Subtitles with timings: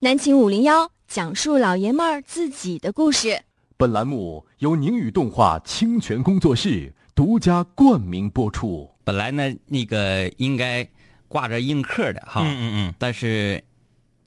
[0.00, 3.40] 南秦五零幺讲述老爷们儿自己的故事。
[3.78, 8.90] 本栏目由宁宇动画清泉工作室独家冠名播出。
[9.04, 10.86] 本来呢，那个应该
[11.28, 13.64] 挂着映客的哈，嗯嗯但是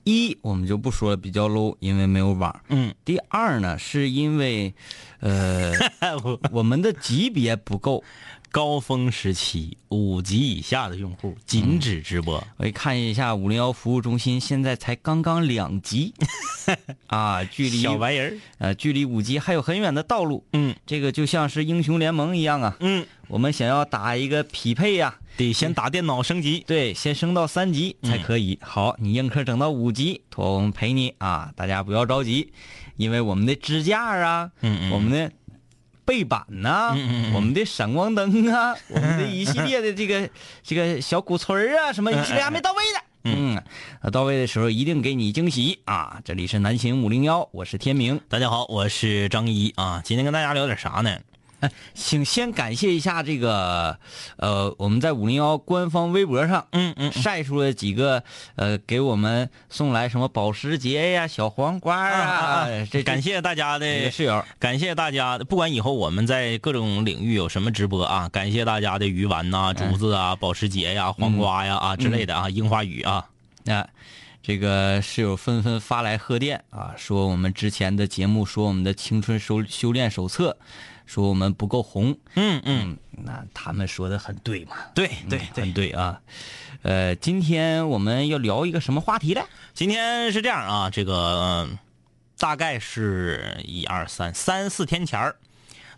[0.02, 2.62] 一我们就不说了，比较 low，因为没有网。
[2.68, 4.74] 嗯第二呢，是因为
[5.20, 8.02] 呃嗯， 我们的级别不够。
[8.50, 12.42] 高峰时期五级以下的用户禁止直播。
[12.56, 16.12] 我一看一下五零幺服务中心，现在才刚刚两级
[17.06, 20.44] 啊，距离小白人儿呃距离五级还有很远的道路。
[20.52, 26.64] 嗯这个就像是英雄联盟一样啊，嗯，我们想要打一个匹配呀、得先打电脑升级。
[26.66, 28.58] 对，先升到三级才可以。
[28.62, 31.52] 好，你硬客整到五级，我们陪你啊！
[31.54, 32.52] 大家不要着急，
[32.96, 35.30] 因为我们的支架啊，嗯嗯我们的
[36.10, 40.28] 背板呐、嗯嗯嗯我们的闪光灯啊， 我们的一系列的这个
[40.60, 43.00] 这个小鼓槌儿啊，什么一系列还没到位呢。
[43.22, 43.62] 嗯，
[44.02, 46.20] 呃到位的时候一定给你惊喜啊！
[46.24, 48.20] 这里是南行五零幺，我是天明。
[48.28, 51.16] 大家好，我是张一啊，今天跟大家聊点啥呢？
[51.94, 53.98] 请先感谢一下这个，
[54.36, 58.22] 呃，我们在五零幺官方微博上，嗯嗯晒出了几个，
[58.56, 73.26] 呃，给我们送来什么保时捷呀、小黄瓜啊，这 感谢大家的室友，感谢大家的，不管以后我们在各种领域有什么直播啊，感谢大家的鱼丸呐、竹子啊、保时捷呀、黄瓜呀啊之类的啊，樱花雨啊，
[73.66, 73.86] 啊，
[74.42, 80.56] 这个室友纷纷发来贺电啊，说我们之前的节目，说我们的青春修修炼手册，
[81.10, 86.20] 说我们不够红，嗯嗯，那他们说的很对嘛，对对很对啊，
[86.82, 89.42] 呃，今天我们要聊一个什么话题呢？
[89.74, 91.68] 今天是这样啊，这个、呃
[92.38, 95.36] 大概是一二三三四天前儿，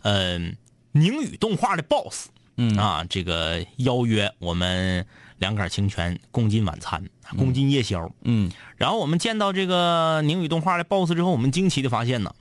[0.01, 0.57] 嗯、
[0.93, 2.75] 宁宇动画的 boss，嗯。
[2.79, 5.07] 啊，这个邀约我们
[5.39, 7.05] 两杆清泉共进晚餐，
[7.37, 8.11] 共进夜宵。
[8.23, 8.51] 嗯。
[8.77, 12.35] 然后我们见到这个宁宇动画的 boss 之后，我们惊奇的发现呢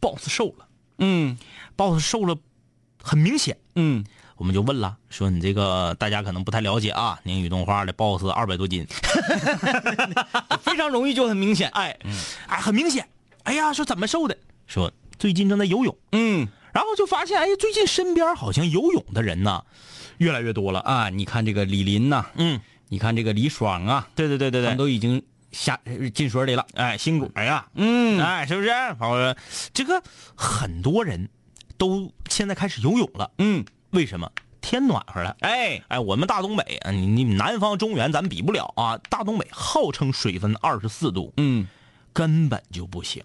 [0.00, 0.66] ，boss 瘦了。
[0.98, 1.36] 嗯
[1.76, 2.36] ，boss 瘦了，
[3.02, 3.56] 很明显。
[3.74, 4.04] 嗯，
[4.36, 8.86] 我们就问了，说你这个大家可能不太了解啊，宁宇动画的 boss 二百多斤，
[10.62, 11.96] 非常容易就很明显，哎，
[12.46, 13.08] 哎，很明显。
[13.44, 14.36] 哎呀，说怎么瘦的？
[14.66, 16.48] 说最近正在游泳，嗯。
[16.72, 19.62] 然后就发现，哎，最近身边好像游泳的人呢，
[20.18, 20.80] 越来越多了。
[20.80, 26.66] 啊，你看这个李林呐、嗯，你看这个李爽啊，对对对对他们对，都已经下呃进水里了。
[26.74, 28.72] 哎，新果呀，嗯哎，是不是？
[28.98, 29.14] 好，
[29.72, 30.02] 这个
[30.34, 31.28] 很多人
[31.76, 33.30] 都现在开始游泳了。
[33.38, 34.30] 嗯，为什么？
[34.60, 35.36] 天暖和了。
[35.40, 38.96] 哎，哎，我们大东北啊，你你南方中原咱比不了啊。
[39.10, 41.68] 大东北号称水温二十四度，嗯
[42.14, 43.22] 根本就不行。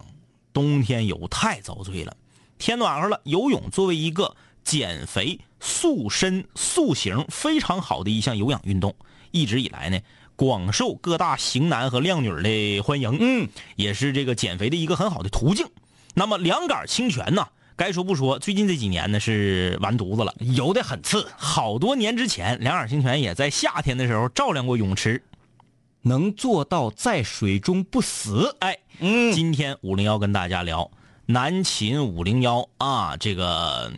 [0.52, 2.18] 冬天游太遭罪了。
[2.58, 4.36] 天暖和了，游泳作为一个
[4.66, 8.94] 减肥、塑身、塑形非常好的一项有氧运动，
[9.31, 9.98] 一直以来呢，
[10.36, 13.18] 广受各大型男和靓女的欢迎。
[13.18, 15.68] 嗯，也是这个减肥的一个很好的途径。
[16.16, 17.48] 那么两杆清泉呢，
[17.80, 25.24] 该说不说，最近这几年呢是完犊子了，游的很次，好多年之前，两耳清泉也在夏天的时候照亮过泳池。
[26.02, 28.54] 能做到在水中不死。
[28.60, 30.92] 哎，嗯今天五零幺跟大家聊
[31.26, 33.94] 南秦五零幺啊，这个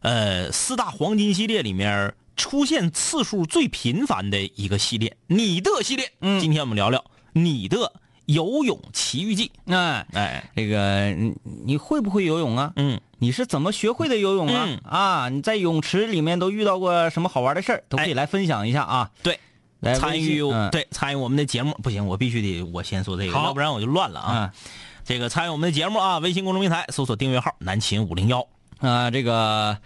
[0.00, 6.12] 呃四大黄金系列里面出现次数最频繁的一个系列——你的系列。
[6.20, 7.04] 嗯今天我们聊聊
[7.34, 7.92] 你的
[8.26, 9.50] 游泳奇遇记。
[9.66, 11.34] 哎，哎，这个你
[11.64, 12.72] 你会不会游泳啊？
[12.76, 14.64] 嗯，你是怎么学会的游泳啊？
[14.66, 17.84] 嗯啊，你在泳池里面都遇到过什么好玩的事儿？
[17.88, 19.10] 都可以来分享一下啊。
[19.22, 19.38] 对。
[19.80, 24.52] 来参与嗯对参与我们的节目，不行，我必须得我先说这个，要不然我就乱了啊。
[24.54, 24.60] 嗯
[25.04, 28.46] 这个参与我们的节目啊，微信公众平台搜索订阅号“南秦五零幺
[28.78, 29.76] 啊，这个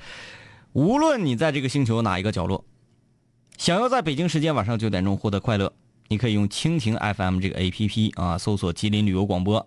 [0.74, 2.62] 无论你在这个星球哪一个角落，
[3.56, 5.72] 想要在北京时间晚上九点钟获得快乐，
[6.08, 9.66] 你可以用蜻蜓 FM 这个 APP 啊，搜索吉林旅游广播。”。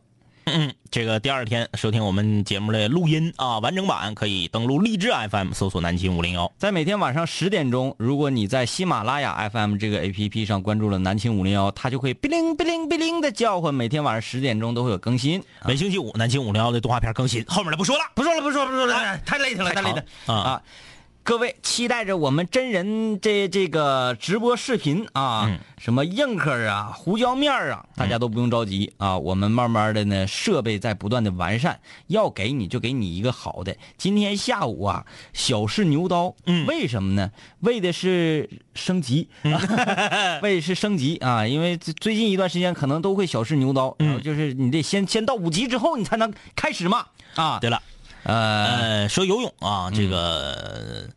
[0.51, 15.39] 嗯，这个第二天收听我们节目的录音啊，完整版可以登录励志 FM 搜索“南秦五零幺在每天晚上十点钟，如果你在喜马拉雅 FM 这个 APP 上关注了南青五零幺，它就会哔铃哔铃哔铃的叫唤，每天晚上十点钟都会有更新。”。
[15.67, 18.01] 每星期五南秦五零幺的动画片更新，后面的不说了。
[18.15, 20.61] 不说了，不说了，不说了，太累挺了，太累了啊啊！
[21.29, 25.59] 各位期待着我们真人这这个直播视频啊，嗯。
[25.77, 33.77] 什么硬壳啊、胡椒面啊，大家都不用着急啊，我们慢慢的呢，设备在不断的完善，要给你就给你一个好的。
[33.95, 36.65] 今天下午啊，小试牛刀，嗯。
[36.65, 37.29] 为什么呢？
[37.59, 39.29] 为的是升级，
[40.41, 47.05] 为的是升级啊，因为最最近一段时间可能都会小试牛刀，然后就是你得先先到五级之后，你才能开始嘛
[47.35, 47.59] 啊。
[47.59, 47.79] 对了，
[48.23, 48.65] 呃，
[49.03, 51.07] 呃，说游泳啊，这个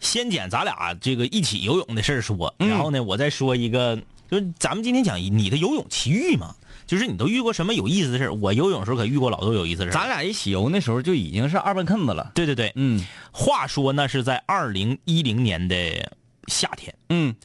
[0.00, 3.96] 先捡咱俩这个一起游泳的事儿说，然后呢，我再说一个，
[4.30, 6.54] 就是咱们今天讲你的游泳奇遇嘛。
[6.86, 8.32] 就是你都遇过什么有意思的事儿？
[8.32, 10.00] 我游泳的时候可遇过老多有意思的事儿。
[10.00, 12.32] 咱俩一起游那时候就已经是二半坑子了。
[12.34, 15.76] 对对对，嗯话说那是在二零一零年的
[16.46, 17.36] 夏天，嗯，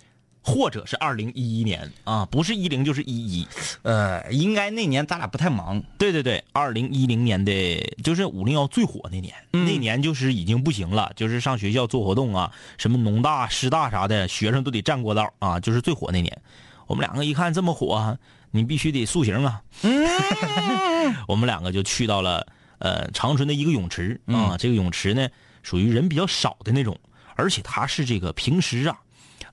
[0.43, 3.47] 或者是二零一一年啊，不是一零就是一一。
[3.81, 5.81] 呃，应该那年咱俩不太忙。
[5.97, 16.37] 对对对，二零一零年的就是五零幺最火那年，嗯那年就是已经不行了，就是上学校做活动啊，什么农大、师大啥的，学生都得站过道啊，就是最火那年。
[16.87, 18.17] 我们两个一看这么火，
[18.51, 19.61] 你必须得塑形啊。
[21.27, 22.45] 我们两个就去到了
[22.79, 25.29] 呃长春的一个泳池啊，这个泳池呢
[25.61, 26.99] 属于人比较少的那种，
[27.35, 28.99] 而且它是这个平时啊，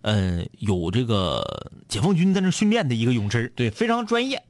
[0.03, 4.43] 呃有这个解放军在那训练的一个泳池，对，非常专业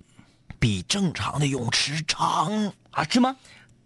[0.59, 2.73] 比正常的泳池长。
[2.91, 3.05] 啊？
[3.09, 3.37] 是吗？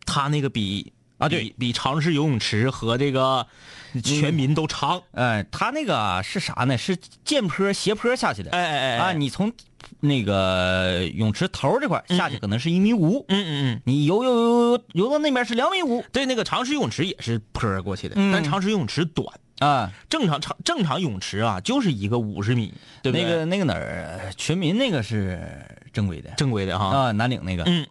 [0.06, 3.46] 他那个比啊对比比常式游泳池和这个
[4.02, 5.02] 全民都长。
[5.12, 6.76] 呃，他那个啊是啥呢？
[6.76, 8.50] 是涧坡斜坡下去的。
[8.50, 9.52] 哎哎哎啊，你从
[10.00, 19.26] 那个泳池头这块下去可能是一米五，嗯嗯嗯，你游游游游游到那边是两米五对，那个长式游泳池也是坡过去的，嗯但长式游泳池短。
[19.58, 19.92] 啊。
[20.08, 22.72] 正常常正常泳池啊，就是一个五十米，
[23.02, 23.24] 对不对？
[23.24, 25.40] 那个那个哪儿，全民那个是
[25.92, 26.86] 正规的正规的哈。
[26.86, 27.64] 啊，南岭那个。
[27.64, 27.86] 嗯，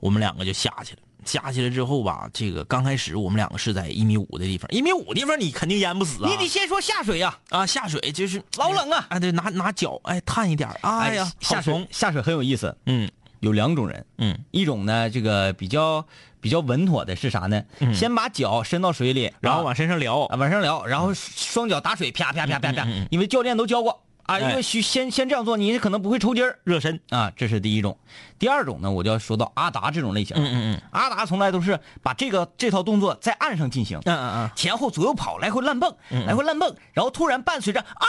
[0.00, 1.00] 我们两个就下去了。
[1.24, 6.28] 下去了之后吧，这个刚开始我们两个是在一米五的地方，一米五地方你肯定淹不死啊！
[6.28, 16.06] 你得先说下水呀、啊下水就是老冷啊哎对，拿拿脚哎探一点儿哎呀下水下水很有意思，嗯有两种人，嗯一种呢这个比较
[16.44, 17.64] 比较稳妥的是啥呢？
[17.94, 20.24] 先把脚伸到水里，然后啊往身上撩。
[20.24, 26.58] 啊往上撩，然后双脚打水，啪啪啪啪啪，因为教练都教过啊，因为需先先这样做，你可能不会抽筋儿。
[26.64, 27.96] 热身，啊，这是第一种。
[28.38, 30.82] 第二种呢，我就要说到阿达这种类型，嗯嗯嗯。
[30.90, 35.96] 阿达从来都是把这个这套动作在岸上进行，嗯嗯嗯，前后左右跑，来回乱蹦，
[36.26, 38.06] 来回乱蹦，然后突然伴随着啊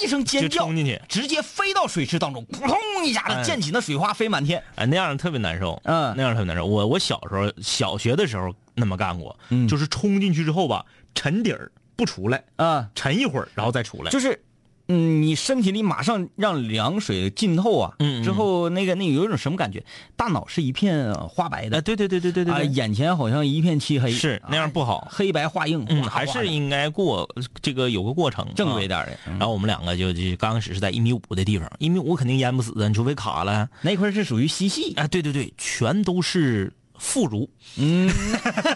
[0.00, 1.00] 一声尖叫，冲进去。
[1.08, 4.62] 直接飞到水池当中，扑通一下子哎溅起那水花飞满天。
[4.76, 6.64] 哎，那样特别难受，嗯那样特别难受。
[6.66, 10.84] 我我小时候小学的时候那么干过，嗯就是冲进去之后吧，
[11.14, 14.10] 沉底儿不出来，啊，沉一会儿然后再出来。
[14.10, 14.40] 就是，
[14.88, 19.84] 嗯，你身体里马上让凉水浸透啊，嗯嗯之后那个那有一种什么感觉？
[20.16, 25.06] 大脑是一片花白的，哎，对对对对对对啊，眼前好像一片漆黑，是那样不好。
[25.10, 27.28] 黑白画硬，嗯，还是应该过
[27.60, 28.88] 这个有个过程，正规啊。
[28.88, 29.18] 点的。
[29.26, 33.68] 嗯然后我们两个就就刚开始是在一米五的地方，一米五肯定淹不死的，你除非卡了。
[33.82, 38.10] 那块是属于嬉戏，啊，对对对，全都是副乳，嗯，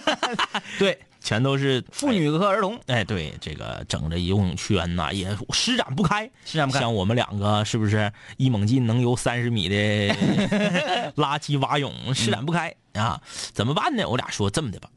[0.79, 0.97] 对，
[1.33, 6.81] 全都是妇女和儿童，哎，对，这个整着游泳圈呐、也施展不开，施展不开。
[6.81, 9.75] 像我们两个是不是一猛进能游三十米的
[11.17, 13.19] 垃圾蛙泳，施展不开、啊？
[13.55, 14.07] 怎么办呢？
[14.07, 14.91] 我俩说这么的吧，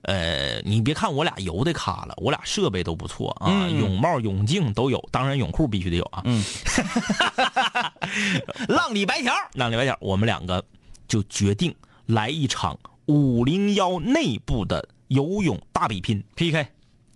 [0.00, 6.22] 呃，你别看我俩游的卡了，我俩设备都不错啊，嗯泳帽、泳镜都有，当然泳裤必须得有啊。
[6.24, 6.42] 嗯，
[8.66, 10.64] 浪里白条，浪里白条，我们两个
[11.06, 11.74] 就决定
[12.06, 16.22] 来一场五零幺内部的游泳大比拼。
[16.34, 16.66] PK，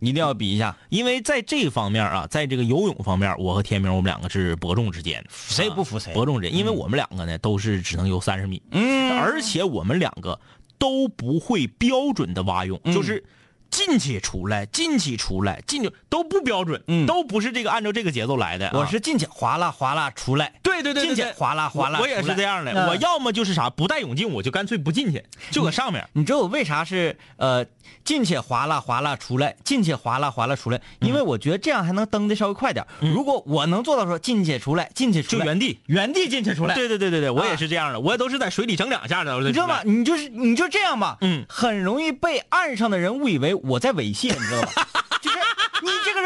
[0.01, 6.13] 一定要比一下，因为在这方面啊，在这个游泳方面，我和天明我们两个是伯仲之间，谁也不服谁。
[6.15, 9.19] 伯仲之间，因为我们两个呢都是只能游三十米，嗯。
[9.19, 10.41] 而且我们两个
[10.79, 12.95] 都不会标准的蛙泳，嗯。
[12.95, 13.23] 就是
[13.71, 17.07] 进去出来，进去出来，进去都不标准，嗯。
[17.07, 18.79] 都不是这个按照这个节奏来的啊。
[18.79, 26.07] 我是进去哗啦哗啦出来，对对对对进去对，哗啦哗啦我我也是这样的，嗯我要么就是啥不戴泳镜，我就干脆不进去，就搁上面。
[26.13, 27.65] 你知道我为啥是呃
[28.05, 30.81] 进去哗啦哗啦出来，进去哗啦哗啦出来？
[31.01, 32.87] 因为我觉得这样还能蹬的稍微快点。
[33.01, 39.39] 如果我能做到说进去出来，进去出来，就原地原地进去出来，对对对对对，我啊也是这样的，我也都是在水里整两下的。
[39.41, 39.83] 你知道吗？？
[39.85, 44.89] 你就是你就这样吧，嗯很容易被岸上的人误以为我在猥亵，你知道吧？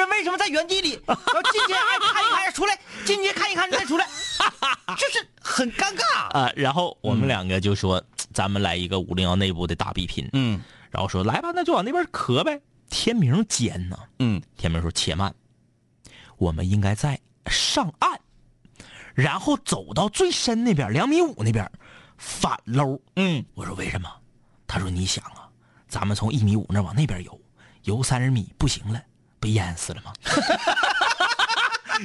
[0.09, 4.07] 为什么在原地里， 然后进去哎看一看出来，进去看一看再出来，
[4.99, 6.29] 就是很尴尬。
[6.31, 12.61] 啊，然后我们两个就说，咱们来一个五零幺内部的大比拼，嗯然后说来吧，那就往那边磕呗。
[12.89, 15.35] 天明尖呢，嗯，天明说且慢，
[16.37, 18.21] 我们应该在上岸，
[19.15, 21.69] 然后走到最深那边两米五那边
[22.17, 23.01] 反搂。
[23.17, 24.09] 嗯，我说为什么？
[24.69, 25.49] 他说你想啊，
[25.89, 27.41] 咱们从一米五那往那边游，
[27.83, 29.03] 游三十米不行了，
[29.45, 30.11] 被淹死了吗？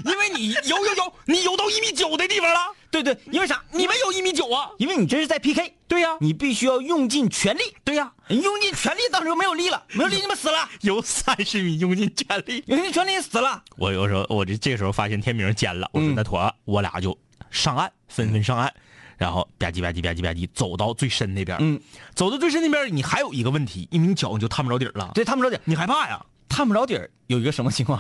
[0.06, 2.60] 因为你游游游，你游到一米九的地方了，
[2.92, 3.64] 对对，因为啥？
[3.72, 4.70] 你没有一米九啊？
[4.78, 7.62] 因为你这是在 PK，对呀、你必须要用尽全力。
[7.84, 12.64] 对呀、你用尽全力，到时候没有力了，没有力你们死了， 游三十米用尽全力。
[12.68, 13.64] 用尽全力死了。
[13.78, 17.18] 我有时候我这这时候发现天明尖了，我说嗯那妥，我俩就
[17.50, 18.72] 上岸，纷纷上岸，
[19.18, 21.58] 然后吧唧吧唧吧唧吧唧走到最深那边。
[21.60, 21.82] 嗯，
[22.14, 25.10] 走到最深那边，你还有一个问题，因为你脚你就探不着底儿了。
[25.16, 26.24] 对，探不着底，你害怕呀？
[26.50, 28.00] 探不着底儿，有一个什么情况？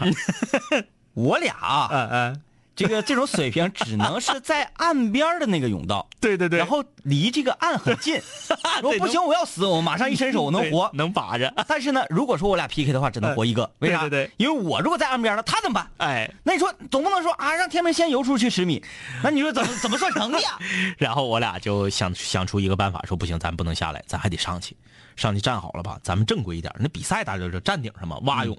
[1.13, 2.41] 我俩啊嗯嗯，
[2.79, 8.15] 这个这种水平只能是在岸边的那个甬道， 对对对然后离这个岸很近。
[8.81, 10.89] 如果不行，我要死，我马上一伸手我能活。
[10.93, 11.53] 能把着。
[11.67, 13.69] 但是呢，如果说我俩 PK 的话，只能活一个。
[13.79, 14.01] 为啥？
[14.03, 15.91] 对对对因为我如果在岸边了，他怎么办？
[15.97, 18.81] 哎，那你说总不能说啊，让天明先游出去十米，
[19.21, 20.57] 那你说怎么怎么算成的呀？
[20.97, 24.77] 然后我俩就想想出一个办法，说不行，咱不能下来，咱还得上去，
[25.17, 26.73] 上去站好了吧，咱们正规一点。
[26.79, 28.57] 那比赛大家都知道，站顶上嘛，蛙泳，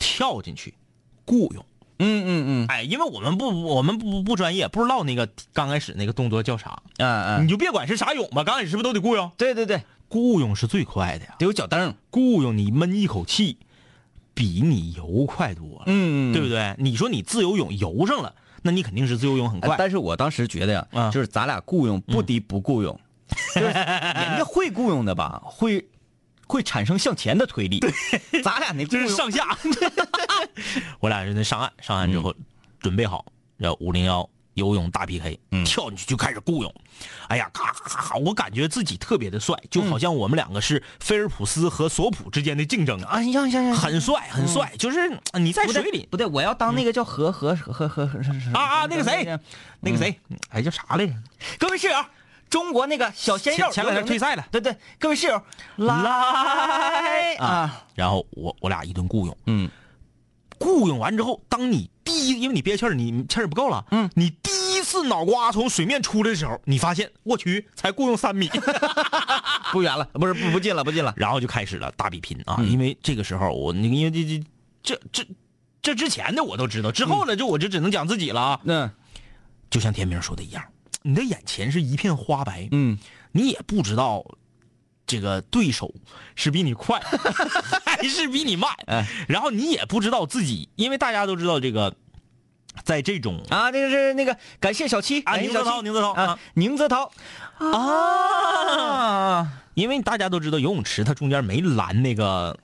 [0.00, 0.74] 跳进去，
[1.24, 1.64] 雇泳。
[1.98, 9.30] 嗯嗯嗯，哎，因为我们不我们不不专业，不知道那个刚开始那个动作叫啥，嗯嗯，你就别管是啥泳吧，刚开始是不是都得雇佣？
[9.36, 11.94] 对对对，雇佣是最快的呀，得有脚蹬。
[12.10, 13.58] 雇佣你闷一口气，
[14.34, 16.74] 比你游快多了，嗯对不对？
[16.78, 19.70] 你说你自由泳游上了，那你肯定是自由泳很快。
[19.70, 22.98] 哎但是我当时觉得呀，啊就是咱俩雇佣不敌不雇佣，
[23.54, 25.84] 就是 人家会雇佣的吧，会
[26.52, 27.80] 会产生向前的推力。
[28.44, 29.56] 咱俩那就是上下。
[31.00, 32.34] 我俩是那上岸，上岸之后、
[32.78, 33.24] 准备好，
[33.56, 36.74] 然后五零幺游泳大 PK，、跳进去就开始雇泳。
[37.28, 43.00] 哎呀，咔咔咔咔，我感觉自己特别的帅，就好像我们两个是菲尔普斯和索普之间的竞争。
[43.02, 46.06] 啊，啊，行行行，很帅很帅，就是你在水里。
[46.10, 48.20] 不对，我要当那个叫何何何何何何
[48.52, 49.38] 啊啊，那个谁，
[49.80, 51.14] 那个谁，哎叫啥来着？
[51.58, 52.04] 各位室友，
[52.52, 54.46] 中国那个小鲜肉前前两天退赛了。
[54.52, 55.42] 对对，各位室友
[55.76, 57.34] 来。
[57.36, 59.70] 啊，然后我我俩一顿雇佣，嗯。
[60.58, 68.50] 雇佣完之后，当你第一，因为你憋气儿，你气儿不够了，嗯，你第一次脑瓜从水面出来的时候，你发现我去，才雇佣三米，
[69.72, 72.56] 不远了，不是不不近了不近了，然后就开始了大比拼啊！
[72.58, 72.70] 嗯。
[72.70, 74.44] 因为这个时候我那个因为这这
[74.84, 75.26] 这这
[75.80, 78.60] 这之前的我都知道，之后呢，就我就只能讲自己了啊。
[78.64, 78.90] 嗯。
[79.70, 80.62] 就像天明说的一样，
[81.02, 82.98] 你的眼前是一片花白，嗯，
[83.32, 84.24] 你也不知道
[85.06, 85.94] 这个对手
[86.34, 87.00] 是比你快
[87.84, 89.06] 还是比你慢，哎。
[89.28, 91.94] 然后你也不知道自己，因为大家都知道这个，
[92.84, 97.12] 在这种啊，这个是那个感谢小七啊宁泽涛宁泽涛啊啊，宁泽涛。
[97.58, 102.58] 啊，因为大家都知道游泳池它中间没拦那个。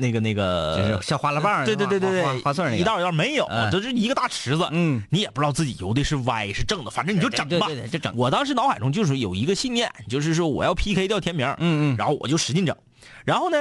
[0.00, 2.76] 那个那个就是像花拉棒儿对对对对对，花花穗那个。
[2.76, 8.12] 一道一道没有，哎这是一个大池子，嗯，你也不知道自己游的是歪是正的，反正你就整吧，对对对就整。
[8.16, 11.96] 我当时脑海中就是有一个信念，就是说我要 PK 掉天明，嗯嗯。
[11.96, 12.76] 然后我就使劲整，
[13.24, 13.58] 然后呢，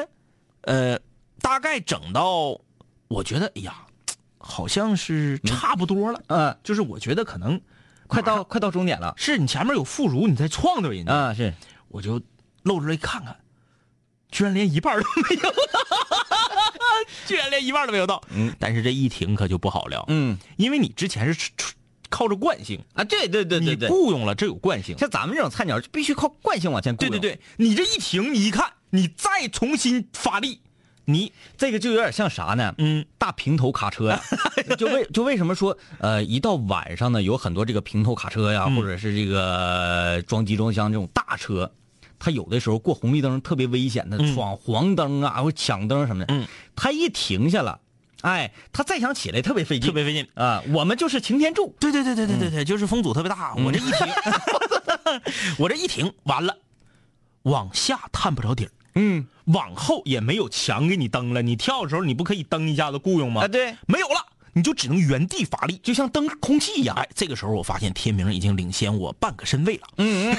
[0.61, 0.97] 呃，
[1.41, 2.59] 大概整到
[3.07, 3.75] 我觉得，哎呀，
[4.37, 7.59] 好像是差不多了，嗯，就是我觉得可能
[8.07, 9.13] 快到快到终点了。
[9.17, 11.53] 是你前面有副乳，你再撞到人家，啊，是。
[11.89, 12.21] 我就
[12.63, 13.35] 露出来看看，
[14.31, 15.53] 居然连一半都没有，
[17.27, 18.21] 居然连一半都没有到。
[18.29, 20.37] 嗯，但是这一停可就不好了，嗯。
[20.57, 21.49] 因为你之前是
[22.09, 24.97] 靠着惯性，啊，对对对对你对，雇佣了，这有惯性。
[24.97, 27.19] 像咱们这种菜鸟就必须靠惯性往前雇佣对。
[27.19, 30.61] 对对，你这一停，你一看，你再重新发力，
[31.05, 32.73] 你这个就有点像啥呢？
[32.77, 34.21] 嗯，大平头卡车呀，
[34.77, 38.75] 就为就为什么说呃，一到晚上呢，有很多这个平头卡车呀，嗯。
[38.75, 41.71] 或者是这个装集装箱这种大车，
[42.19, 46.45] 它有的时候过红绿灯特别危险的，嗯闯黄灯啊，或抢灯什么的，嗯，
[46.75, 47.79] 他一停下了，
[48.21, 50.27] 哎，他再想起来特别费劲，特别费劲。
[50.35, 50.61] 啊。
[50.73, 53.55] 我们就是擎天柱，对对对对对对对，就是风阻特别大。
[53.55, 54.07] 我这一停，
[55.57, 56.57] 我这一停完了，
[57.43, 61.41] 往下探不着底儿，嗯往后也没有墙给你蹬了。
[61.41, 63.43] 你跳的时候，你不可以蹬一下子雇佣吗？
[63.45, 65.79] 啊，对，没有了，你就只能原地发力。
[65.81, 66.95] 就像蹬空气一样。
[66.95, 69.87] 哎，这个时候我发现天明已经领先我半个身位了。
[69.97, 70.37] 嗯嗯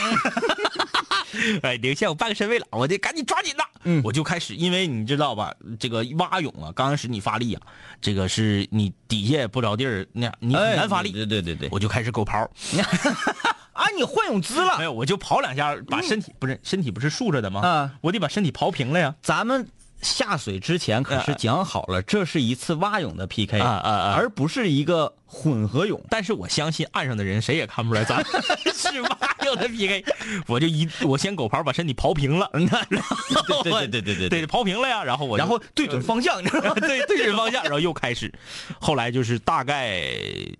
[1.62, 3.64] 哎，领先我半个身位了，我得赶紧抓紧呐！
[3.84, 7.62] 嗯我就开始，因为你知道吧，这个蛙泳啊，刚开始你发力啊，
[8.00, 11.12] 这个是你底下不着地儿，那样你很哎难发力。
[11.12, 12.46] 对对对对，我就开始狗刨，
[13.72, 14.84] 啊，你换泳姿了没。
[14.84, 17.60] 有，我就跑两下，把身体不是身体不是竖着的吗？
[17.66, 19.14] 啊，我得把身体刨平了呀。
[19.22, 19.66] 咱们
[20.02, 26.00] 下水之前可是讲好了，这是一次蛙泳的 PK 啊啊啊而不是一个混合泳。
[26.08, 28.24] 但是我相信岸上的人谁也看不出来咱
[28.74, 30.04] 是蛙泳的 PK。
[30.46, 36.74] 我就一我先狗刨把身体刨平了， 然后对对对对对对刨平了呀，然后我然后对准方向，你知道吗？
[36.80, 38.32] 对对准方向，然后又开始，
[38.80, 40.02] 后来就是大概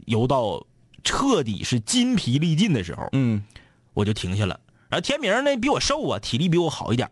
[0.07, 0.65] 游到
[1.03, 3.43] 彻底是筋疲力尽的时候，嗯
[3.95, 4.61] 我就停下了。
[4.89, 7.09] 然后天明呢比我瘦啊，体力比我好一点，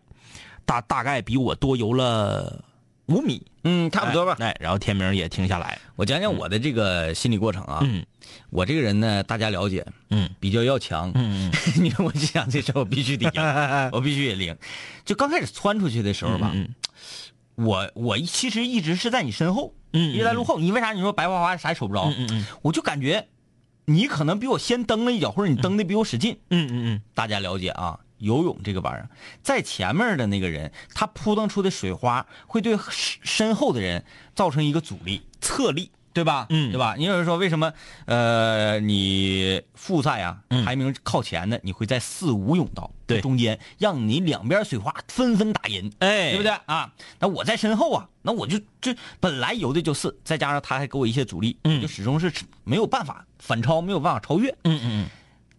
[0.65, 2.63] 大大概比我多游了
[3.07, 4.35] 五米，嗯，差不多吧。
[4.39, 7.79] 哎，哎然后天明也停下来，我讲讲我的这个心理过程啊。
[7.83, 8.05] 嗯
[8.51, 11.11] 我这个人呢，大家了解，嗯比较要强。
[11.15, 11.51] 嗯
[11.81, 13.41] 你看我就想这事儿我必须得赢，
[13.91, 14.55] 我必须得赢。
[15.03, 16.69] 就刚开始窜出去的时候吧，嗯
[17.55, 20.59] 我我其实一直是在你身后，嗯一直在路后。
[20.59, 22.03] 你为啥你说白花花啥也瞅不着？
[22.05, 23.27] 嗯嗯嗯我就感觉
[23.85, 26.37] 你可能比我先蹬了一脚，或者你蹬的比我使劲。
[26.51, 29.09] 嗯嗯嗯大家了解啊，游泳这个玩意儿，
[29.41, 35.23] 在前面的那个人，他扑腾出的水花会对身身后的人造成一个阻力。
[35.41, 36.47] 侧力，对吧？
[36.49, 36.95] 嗯对吧？
[36.97, 37.71] 你有人说为什么
[38.05, 46.91] 呃，你复赛啊嗯排名靠前的，你会在四五泳道对中间，让你两边水花纷纷打人，哎对不对啊？
[47.19, 52.31] 那我在身后啊，那我就就本来游的就是，再加上他还给我一些阻力，嗯就始终是
[52.65, 54.49] 没有办法反超，没有办法超越。
[54.65, 55.09] 嗯嗯嗯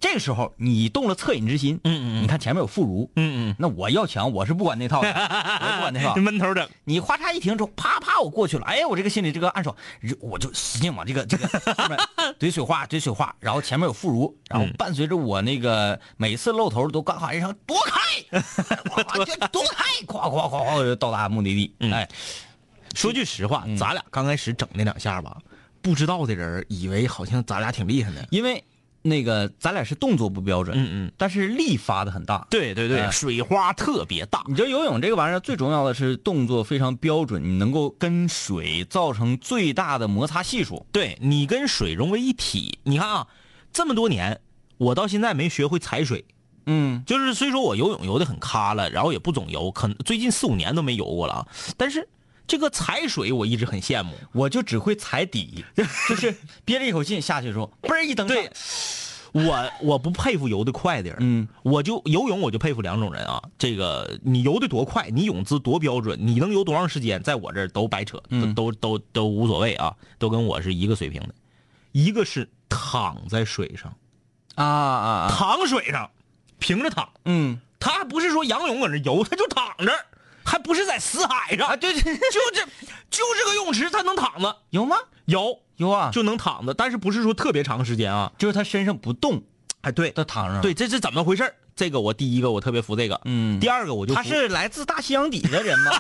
[0.01, 2.23] 这个时候你动了恻隐之心，嗯嗯嗯。
[2.23, 3.57] 你看前面有妇孺，嗯嗯。
[3.59, 6.15] 那我要强，我是不管那套的， 我不管那套。
[6.17, 6.23] 嗯，。
[6.23, 6.67] 闷头整。
[6.85, 9.77] 你哗嚓一停之后，啪啪我过去了，哎，我这个心里这个暗爽，
[10.21, 11.99] 我就使劲往这个这个 上面
[12.39, 18.41] 怼水花，怼水花，然后前面有妇孺，然后伴随着我那个每次露头都刚喊一声 躲开，
[19.51, 22.09] 躲开，咵咵咵咵我就到达目的地，哎，
[22.95, 25.37] 说句实话，咱俩刚开始整那两下吧，
[25.83, 28.27] 不知道的人以为好像咱俩挺厉害的。
[28.31, 28.63] 因为
[29.03, 32.47] 那个咱俩是动作不标准，嗯嗯，但是力发的很大。
[32.51, 34.45] 对对对，哎水花特别大。
[34.47, 40.87] 你知道游泳这个玩意儿最重要的是动作非常标准，你能够跟水造成最大的摩擦系数。
[40.93, 42.79] 对你跟水融为一体。
[42.83, 43.27] 你看啊，
[43.73, 44.41] 这么多年，
[44.77, 46.25] 我到现在没学会踩水。
[46.67, 51.49] 嗯，就是虽说我游泳游的很咖了，然后也不总游，可能最近四五年都没游过了啊。
[51.77, 52.07] 但是
[52.51, 54.13] 这个踩水我一直很羡慕。
[54.33, 55.65] 我就只会踩底，
[56.09, 58.51] 就是憋着一口气下去的时候，嘣儿一蹬上对，
[59.33, 68.53] 我我不佩服游得快的人，嗯，我就游泳我就佩服两种人啊，这个你游得多快，你泳姿多标准，你能游多长时间，在我这儿都白扯，嗯。
[68.53, 71.35] 都都都都无所谓啊，都跟我是一个水平的。
[71.93, 73.95] 一个是躺在水上，
[74.57, 76.11] 啊啊啊，躺水上，
[76.59, 77.61] 平着躺，嗯。
[77.79, 79.93] 他还不是说仰泳搁那游，他就躺着，
[80.45, 82.65] 还不是在死海上，啊，对对，就这
[83.11, 84.97] 就这个泳池，他能躺着，有吗？
[85.27, 88.33] 有有啊，就能躺着，但是不是说特别长时间啊？
[88.39, 89.43] 就是他身上不动，
[89.83, 93.59] 哎，对他躺上，对，，这是怎么回事这个我第一个我特别服这个，嗯。
[93.61, 95.93] 第二个我就他是来自大西洋底的人吗？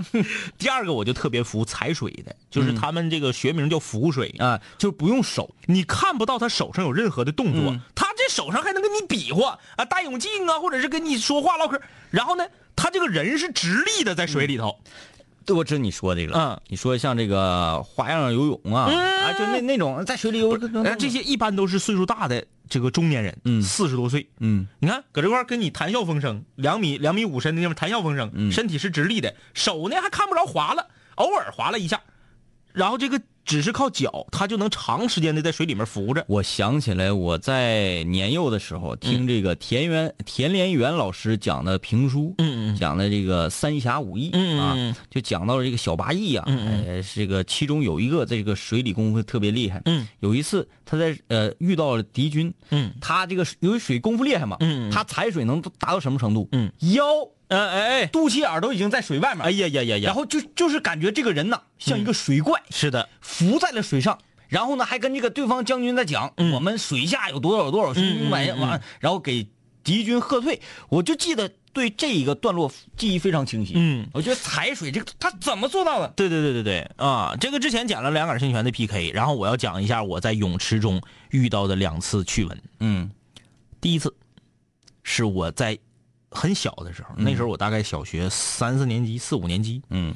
[0.56, 7.80] 第二个我就特别服踩水的，就是他们这个学名叫浮水，啊，就不用手，你看不到他手上有任何的动作，嗯。
[7.94, 12.46] 他这手上还能跟你比划啊，戴泳镜啊，或者是跟你说话唠嗑，然后呢，
[12.76, 14.78] 他这个人是直立的在水里头，
[15.44, 16.38] 对，我知道你说这个。
[16.38, 16.60] 嗯。
[16.68, 20.50] 你说像这个花样游泳啊，啊，就那那种在水里游，
[20.84, 23.60] 呃，这些一般都是岁数大的这个中年人，嗯。
[23.60, 24.68] 四十多岁，嗯。
[24.78, 28.52] 你看搁这块跟你谈笑风生，两米两米五深的地方谈笑风生，嗯。
[28.52, 32.00] 身体是直立的，手呢还看不着滑了，偶尔滑了一下，
[32.72, 36.24] 然后这个只是靠脚，他就能长时间的在水里面浮着。
[36.28, 52.92] 我想起来，我在年幼的时候听这个田园、田连元老师讲的评书，嗯嗯讲的这个三侠五义、啊嗯，就讲到了这个小八义啊，嗯呃，这个其中有一个这个水里功夫特别厉害，嗯，有一次他在呃遇到了敌军，嗯。
[53.00, 54.90] 他这个由于水功夫厉害嘛，嗯嗯。
[54.90, 56.48] 他踩水能达到什么程度？
[56.52, 57.02] 嗯，腰、
[57.50, 60.06] 嗯哎哎，肚脐眼都已经在水外面，哎呀呀呀呀！
[60.06, 68.30] 然后就就是感觉这个人呐像一个水怪，是的，浮在了水上，然后呢还跟这个对方将军在讲，嗯我们水下有多少多少雄兵
[69.00, 69.46] 然后给
[69.84, 70.60] 敌军喝退。
[70.88, 73.72] 我就记得对这一个段落记忆非常清晰。
[73.76, 76.08] 嗯，我觉得踩水这个他怎么做到的？
[76.16, 77.34] 对对对对对啊！
[77.40, 82.62] 这个之前讲了两杆清泉的 PK，然后我要讲一下我在泳池中遇到的两次趣闻。
[82.80, 83.10] 嗯
[83.80, 84.14] 第一次
[85.02, 85.78] 是我在
[86.30, 90.14] 很小的时候，那时候我大概小学三四年级、四五年级，嗯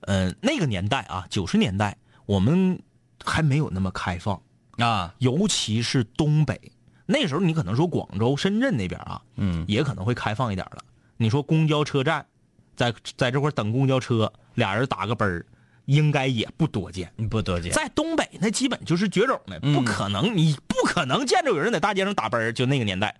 [0.00, 2.80] 呃，那个年代啊，九十年代我们
[3.24, 4.40] 还没有那么开放，
[4.78, 6.60] 啊尤其是东北。
[7.06, 10.82] 那时候你可能说广州、深圳那边啊，嗯也可能会开放一点了。
[11.16, 12.26] 你说公交车站，
[12.74, 15.46] 在在这块儿等公交车，俩人打个奔儿，
[15.84, 17.12] 应该也不多见。
[17.30, 17.70] 不多见。
[17.72, 22.52] 在东北，那基本就是绝种的，嗯不可能，你不可能见着有人在大街上打奔儿。
[22.52, 23.16] 就那个年代，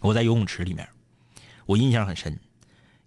[0.00, 0.88] 我在游泳池里面，
[1.66, 2.38] 我印象很深，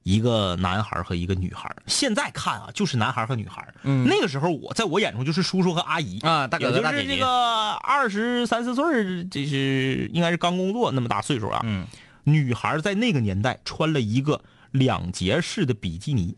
[0.03, 1.73] 一个男孩和一个女孩。
[1.87, 3.67] 现在看啊，就是男孩和女孩。
[3.83, 11.61] 嗯那个时候我在我眼中就是叔叔和阿姨啊大哥大姐姐就是这个二十三四岁儿，这是应该是刚工作那么大岁数啊。
[11.63, 11.87] 嗯
[12.25, 16.35] 女孩在那个年代穿了一个两节式的比基尼，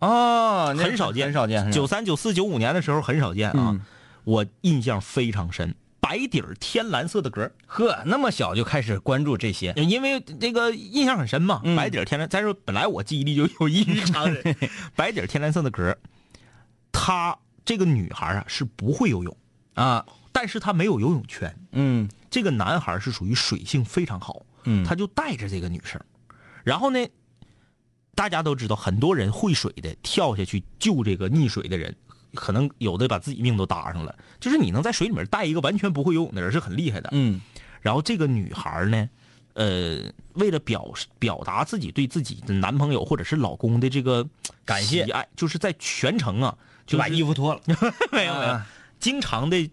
[0.00, 1.72] 啊，很少见，很少见。
[1.72, 3.80] 九三、九四、九五年的时候很少见啊，嗯
[4.24, 5.74] 我印象非常深。
[6.00, 9.72] 白底儿天蓝色的格，呵，那么小就开始关注这些。
[9.76, 11.60] 因为这个印象很深嘛。
[11.62, 11.76] 嗯。
[11.76, 14.56] 白底儿天蓝，再说本来我记忆力就有异于常人，
[14.96, 15.98] 白底儿天蓝色的格儿，
[16.90, 19.36] 她这个女孩啊是不会游泳，
[19.74, 21.54] 啊，但是她没有游泳圈。
[21.72, 22.08] 嗯。
[22.30, 24.84] 这个男孩是属于水性非常好，嗯。
[24.84, 26.00] 他就带着这个女生，
[26.64, 27.06] 然后呢，
[28.14, 31.94] 大家都知道，很多人会水的跳下去救这个溺水的人，
[32.34, 34.14] 可能有的把自己命都搭上了。
[34.38, 37.08] 就是你能在水里面带一个完全不会游泳的人是很厉害的。
[37.12, 37.40] 嗯。
[37.80, 39.08] 然后这个女孩呢，
[39.54, 44.26] 呃，为了表表达自己对自己的男朋友或者是老公的这个
[44.64, 45.04] 感谢。
[45.04, 47.60] 喜爱，就是在全程啊，就把衣服服脱了。
[48.12, 48.66] 没有没有啊，
[48.98, 49.70] 经常的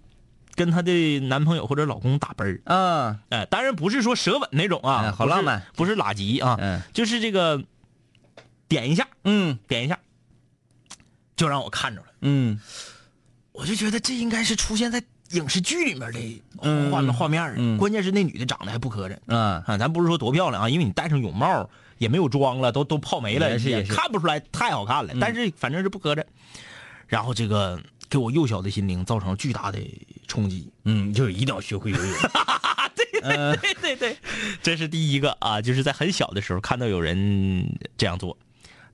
[0.56, 2.62] 跟她的男朋友或者老公打啵儿。
[2.64, 5.60] 啊，哎，当然不是说舌吻那种啊，哎好浪漫。
[5.60, 6.82] 不是，不是拉吉啊，嗯。
[6.94, 7.62] 就是这个
[8.70, 9.60] 点一下，嗯。
[9.68, 10.00] 点一下，
[11.38, 12.60] 就让我看着了，嗯。
[13.54, 16.20] 我就觉得这应该是出现在影视剧里面的
[16.62, 17.56] 嗯画面画面儿。
[17.58, 17.76] 嗯。
[17.78, 19.18] 关键是那女的长得还不磕碜。
[19.26, 26.24] 嗯，啊，咱不是说多漂亮啊，因为你戴上泳帽也没有妆了，都都泡没了，也看不出来太好看了，但是反正是不磕碜。
[27.08, 29.80] 然后这个给我幼小的心灵造成了巨大的
[30.28, 30.72] 冲击。
[30.84, 32.16] 嗯，就一定要学会游泳。
[32.94, 34.18] 对对对对，
[34.62, 38.38] 这是第一个啊，就是在很小的时候看到有人这样做。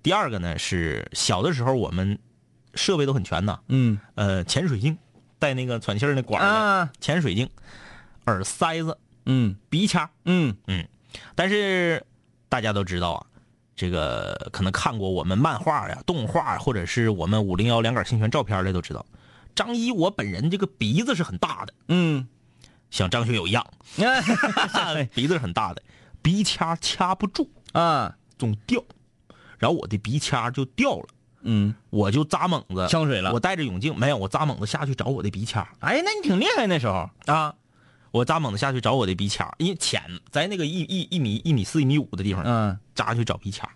[0.02, 2.18] 第二个呢是小的时候我们
[2.76, 4.00] 设备都很全呐，嗯。
[4.16, 4.98] 呃，潜水镜，
[5.40, 7.50] 带那个喘气儿那管儿的、啊，潜水镜，
[8.26, 9.56] 耳塞子、嗯。
[9.70, 10.56] 鼻腔，嗯。
[10.68, 10.88] 嗯。
[11.36, 12.06] 但是
[12.50, 13.26] 大家都知道啊，
[13.76, 19.06] 这个可能看过我们漫画呀、动画，或者是我们五零幺两杆清泉照片的都知道，
[19.56, 22.28] 张一我本人这个鼻子是很大的，嗯，
[22.90, 23.66] 像张学友一样，
[25.14, 25.82] 鼻子是很大的，
[26.22, 28.84] 鼻掐掐不住，啊，总掉，
[29.60, 31.08] 然后我的鼻掐就掉了，
[31.44, 37.10] 嗯，我就扎猛子呛水了我带着泳镜没有，我扎猛子下去找我的鼻腔哎，那你挺厉害那时候。
[37.26, 37.56] 啊。
[38.12, 43.68] 我扎猛子下去找我的鼻腔，因为浅，在那个一一一米一米四一米五的地方，嗯扎下去找鼻腔，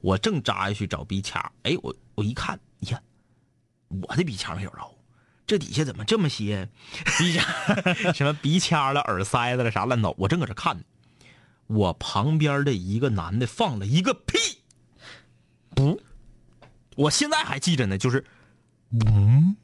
[0.00, 3.00] 我正扎下去找鼻腔，哎，我我一看，呀，
[3.88, 4.94] 我的鼻腔没找着，
[5.48, 6.68] 这底下怎么这么些
[7.18, 7.44] 鼻腔，
[8.14, 10.84] 什么鼻腔了、耳塞子了啥烂糟，我正搁这看呢，
[11.66, 14.38] 我旁边的一个男的放了一个屁，
[15.74, 16.00] 不，
[16.96, 18.24] 我现在还记着呢，就是
[19.06, 19.56] 嗯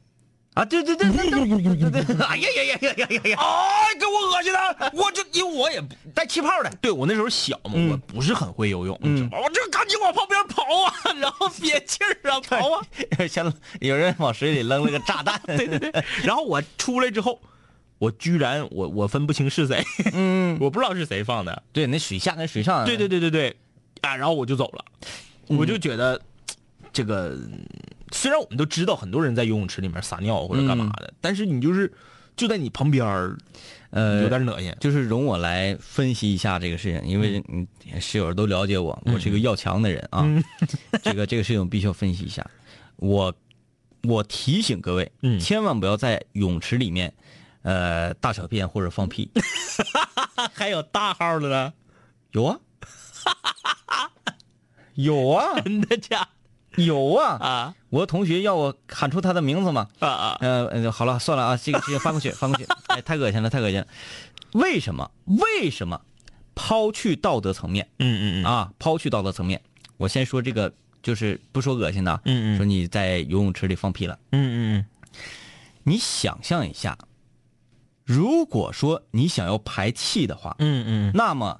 [0.53, 3.37] 啊，对对对对对对对，哎呀呀呀呀呀呀呀！
[3.39, 4.91] 哎，给我恶心的！
[4.93, 8.95] 我这因为我也不带气泡的，对我那时候小嘛，我不是很会游泳？
[9.31, 12.85] 我这赶紧往旁边跑啊，然后憋气儿啊，跑啊，
[13.27, 15.41] 像有人往水里扔了个炸弹。
[15.57, 15.91] 对对对。
[16.23, 17.41] 然后我出来之后，
[17.97, 21.63] 我居然我我分不清是谁，嗯，我不知道是谁放的。
[21.71, 22.85] 对，那水下跟水上。
[22.85, 23.57] 对对对对对，
[24.01, 24.85] 啊，然后我就走了，
[25.47, 26.21] 我就觉得
[26.93, 27.35] 这个
[28.11, 31.91] 虽然我们都知道很多人在游泳池里面撒尿或者干嘛的，但是你就是
[32.35, 33.35] 就在你旁边儿，
[33.89, 34.73] 呃，有点恶心。
[34.79, 37.67] 就是容我来分析一下这个事情，因为嗯，
[37.99, 40.25] 室友都了解我，我是一个要强的人啊。
[41.03, 42.47] 这个这个事情我必须要分析一下。
[42.97, 43.33] 我
[44.03, 47.11] 我提醒各位，嗯千万不要在泳池里面，
[47.63, 49.31] 呃，大小便或者放屁。
[50.53, 51.73] 还有大号的呢，
[52.31, 52.59] 有啊，
[54.95, 56.27] 有啊，真的假
[56.83, 57.37] 有啊。
[57.39, 59.87] 啊我同学要我喊出他的名字嘛？
[59.99, 60.37] 啊啊！
[60.41, 62.65] 呃，呃好了，算了啊，这个直接翻过去，翻过去。
[62.87, 63.87] 哎，太恶心了，太恶心了。
[64.53, 65.11] 为什么？
[65.25, 66.01] 为什么？
[66.55, 69.59] 抛去道德层面嗯嗯嗯啊，抛去道德层面，
[69.97, 74.85] 我先说这个，就是不说恶心的啊，嗯嗯说你在游泳池里放屁了，嗯嗯嗯
[75.83, 76.95] 你想象一下，
[78.05, 81.59] 如果说你想要排气的话，嗯嗯那么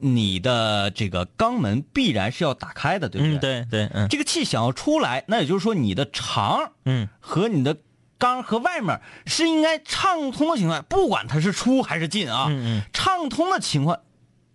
[0.00, 3.60] 你的这个肛门必然是要打开的，对不对？
[3.60, 4.08] 嗯，对对，嗯。
[4.08, 7.08] 这个气想要出来，那也就是说你的肠嗯。
[7.20, 7.76] 和你的
[8.18, 12.82] 肛和外面是应该畅通的情况，不管它是出还是进啊，嗯嗯。
[12.92, 14.00] 畅通的情况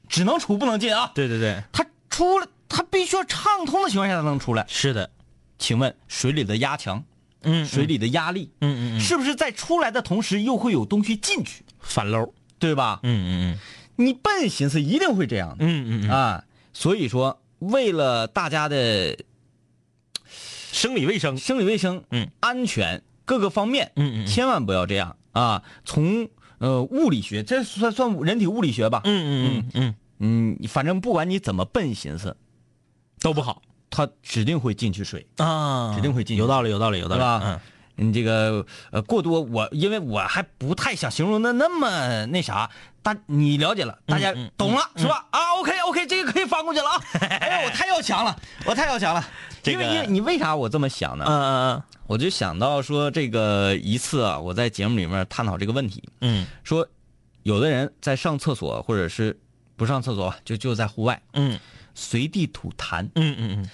[0.07, 4.65] 只能出不能进啊，对对对，它出了它必须要畅通的情况下才能出来。
[4.67, 5.09] 是的，
[5.57, 7.03] 请问水里的压强，
[7.41, 12.99] 嗯水里的压力，嗯嗯嗯，是不是在出来的同时又会有东西进去，反漏，对吧？
[13.03, 13.59] 嗯嗯
[13.95, 15.57] 你笨寻思一定会这样的。
[15.59, 19.17] 嗯嗯嗯，啊，所以说为了大家的
[20.71, 22.29] 生理卫生，生理卫生、嗯。
[22.39, 24.27] 安全各个方面，嗯嗯嗯。
[24.27, 25.63] 千万不要这样啊！
[25.85, 26.27] 从
[26.57, 30.57] 呃物理学，这算算人体物理学吧，嗯嗯嗯嗯。
[30.59, 32.35] 嗯，反正不管你怎么笨寻思，
[33.19, 33.61] 都不好。
[33.89, 35.93] 它指定会进去水，啊。
[35.95, 37.59] 指定会进去有道理，有道理，有道理，嗯
[37.95, 42.69] 你这个呃过多，我因为我还不太想形容的那么那啥，
[43.01, 45.25] 大你了解了，大家嗯嗯懂了、是吧？
[45.31, 47.01] 啊，OK OK，这个可以翻过去了啊！
[47.29, 49.25] 哎呀，我太要强了，我太要强了。
[49.63, 51.25] 这个因为因为你为啥我这么想呢？
[51.27, 56.87] 嗯嗯嗯我就想到说这个一次啊，我在节目里面探讨这个问题，嗯说
[57.43, 59.39] 有的人在上厕所或者是
[59.75, 61.59] 不上厕所，就就在户外嗯
[61.95, 63.69] 随地吐痰，嗯嗯嗯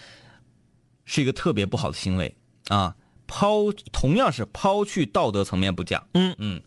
[1.06, 2.34] 是一个特别不好的行为
[2.70, 2.96] 啊。
[3.34, 6.36] 抛同样是抛去道德层面不讲，嗯。
[6.38, 6.62] 嗯，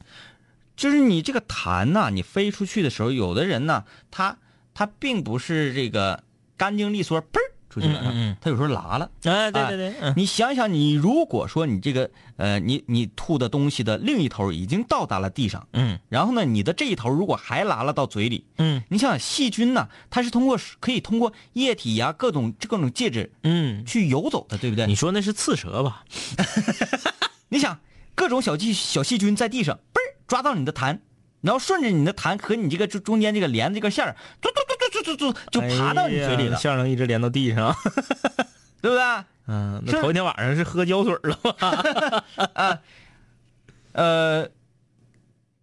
[0.75, 4.39] 就是你这个痰呐、你飞出去的时候，有的人呢，他
[4.73, 6.25] 他并不是这个
[6.57, 9.11] 干净利索，嘣儿出去玩儿，嗯嗯嗯它有时候拉了。
[9.25, 24.87] 哎，对对对，嗯你想想，你如果说你这个呃，你你吐的东西的另一头已经到达了地上，嗯然后呢，你的这一头如果还拉了到嘴里，嗯你想想细菌呢，它是通过可以通过液体呀、各种各种介质嗯，去游走的，对不对？
[24.87, 26.05] 你说那是刺蛇吧？
[27.51, 27.79] 你想
[28.15, 30.99] 各种小细小细菌在地上，嘣儿抓到你的痰，
[31.41, 37.73] 然后顺着你的痰和你这个中中间这个连的这个线儿，嘟嘟嘟嘟嘟嘟就爬到你嘴里了，哎线能一直连到地上。
[38.81, 39.05] 对不对？
[39.47, 42.81] 嗯，那头一天晚上是喝胶水了吧？
[43.93, 44.47] 呃，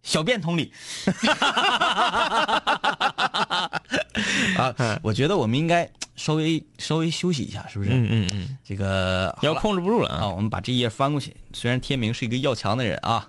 [0.02, 0.72] 小便同理。
[4.56, 7.90] 啊，我觉得我们应该稍微稍微休息一下，是不是？
[7.92, 10.28] 嗯嗯嗯，这个要控制不住了啊，啊。
[10.28, 11.36] 我们把这一页翻过去。
[11.52, 13.28] 虽然天明是一个要强的人啊，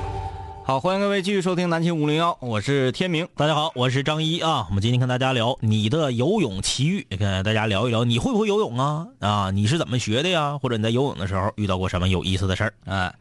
[0.71, 3.27] 好，欢迎各位继续收听南秦五零幺，我是天明。
[3.35, 4.65] 大家好，我是张一啊。
[4.69, 9.05] 我们今天跟大家聊你的游泳奇遇，跟大家聊一聊你会不会游泳啊？
[9.19, 10.57] 啊，你是怎么学的呀？
[10.57, 12.73] 或者你在游泳的时候遇到过什么有意思的事儿？
[12.85, 13.13] 啊，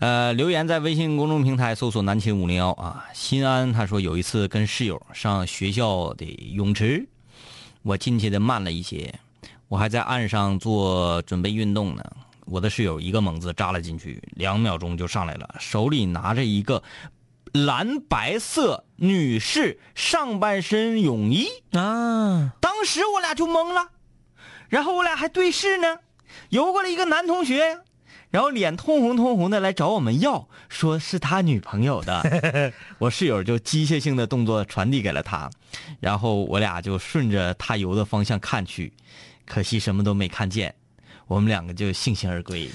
[0.00, 3.06] 呃，留言在微信公众平台搜索“南秦五零幺”啊。
[3.14, 7.08] 新安他说有一次跟室友上学校的泳池，
[7.80, 9.14] 我进去的慢了一些，
[9.68, 12.04] 我还在岸上做准备运动呢。
[12.50, 16.82] 我的室友一个猛子扎了进去，两秒钟就上来了，手里拿着一个
[17.52, 21.46] 蓝白色女士上半身泳衣。
[21.72, 23.90] 啊，当时我俩就懵了，
[24.68, 25.98] 然后我俩还对视呢，
[26.48, 27.78] 游过来一个男同学，
[28.30, 35.48] 然后脸通红通红的来找我们要，说是他女朋友的， 我室友就机械性的动作传递给了他，
[36.00, 38.92] 然后我俩就顺着他游的方向看去，
[39.46, 40.74] 可惜什么都没看见，
[41.30, 42.68] 我们两个就悻悻而归。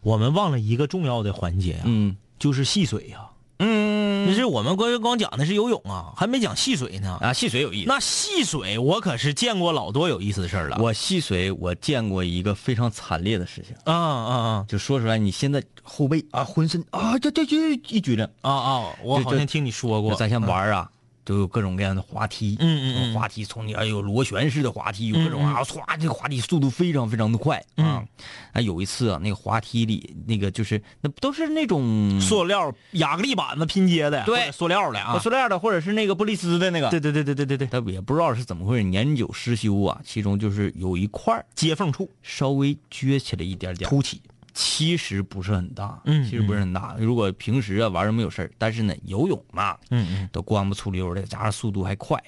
[0.00, 7.18] 我们忘了一个重要的环节啊，嗯就是戏水呀、嗯就是我们光光讲的是游泳啊，还没讲戏水呢。
[7.20, 7.88] 啊，戏水有意思。
[7.88, 10.78] 那戏水我可是见过老多有意思的事儿了。
[10.80, 18.24] 我戏水我见过一个非常惨烈的事情，啊啊啊就说出来，你现在后背啊，浑身啊，这这这一举着。
[18.40, 18.96] 啊啊！
[19.02, 20.14] 我好像听你说过。
[20.14, 20.90] 咱先玩儿啊，
[21.30, 28.02] 都有各种各样的滑梯，嗯嗯嗯滑梯从你哎有螺旋式的滑梯，有各种啊，唰，这个滑梯速度非常非常的快啊。
[28.52, 35.16] 啊，有一次啊，那个滑梯里那个就是那不都是那种塑料亚克力板子拼接的，对塑料的啊。
[35.20, 44.20] 塑料的，或者是那个玻璃丝的那个，对对对对对对对，他也不知道是怎么回事，年久失修啊，其中就是有一块接缝处稍微撅起来一点点，凸起。
[44.62, 46.94] 其实不是很大，嗯其实不是很大。
[46.98, 52.22] 如果平时啊玩儿没有事儿，但是呢游泳嘛，嗯嗯，都光不粗溜的，加上速度还快，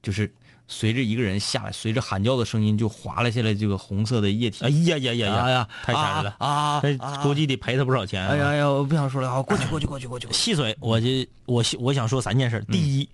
[0.00, 0.32] 就是
[0.68, 4.64] 随着一个人下来，随着喊叫的声音就滑了下来这个红色的液体。
[4.64, 6.80] 哎呀呀呀呀哎呀，太吓人了啊！
[7.22, 8.28] 估计得赔他不少钱、啊。
[8.30, 9.42] 哎呀哎呀，我不想说了好！
[9.42, 10.28] 过去过去过去过去。
[10.32, 11.08] 戏水，我就
[11.46, 12.64] 我我想说三件事。
[12.70, 13.08] 第一，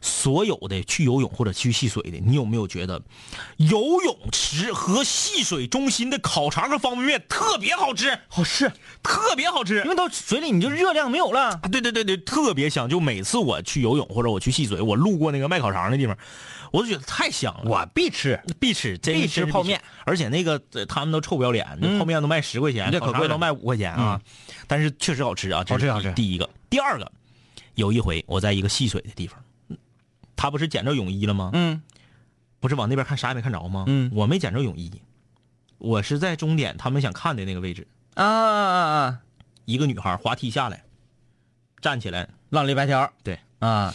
[0.00, 3.02] 所有的去游泳或者去戏水的，你有没有觉得
[3.56, 8.18] 游泳池和戏水中心的烤肠和方便面特别好吃？
[8.28, 9.90] 好吃，特别好吃因。
[9.90, 11.50] 为到水里你就热量没有了。
[11.50, 12.88] 啊，对对对对，特别香。
[12.88, 16.16] 就每次我去游泳或者我去戏水，我路过那个卖烤肠的地方，
[16.72, 17.70] 我就觉得太香了。
[17.70, 24.20] 我必吃，必吃，真必吃泡面，而且那个呃他们都臭不要脸，那嗯泡面都卖十块钱，这可贵了烤肠都卖五块钱啊。
[24.66, 27.10] 但是确实好吃啊，好吃好吃第一个，第二个，
[27.74, 29.38] 有一回我在一个戏水的地方，
[30.40, 31.50] 他不是捡着泳衣了吗？
[31.52, 31.82] 嗯。
[32.60, 33.84] 不是往那边看啥也没看着吗？
[33.86, 34.10] 嗯。
[34.14, 34.90] 我没捡着泳衣，
[35.76, 39.18] 我是在终点他们想看的那个位置，啊啊啊！
[39.66, 40.82] 一个女孩滑梯下来，
[41.82, 43.38] 站起来，浪里白条，对。
[43.58, 43.92] 啊，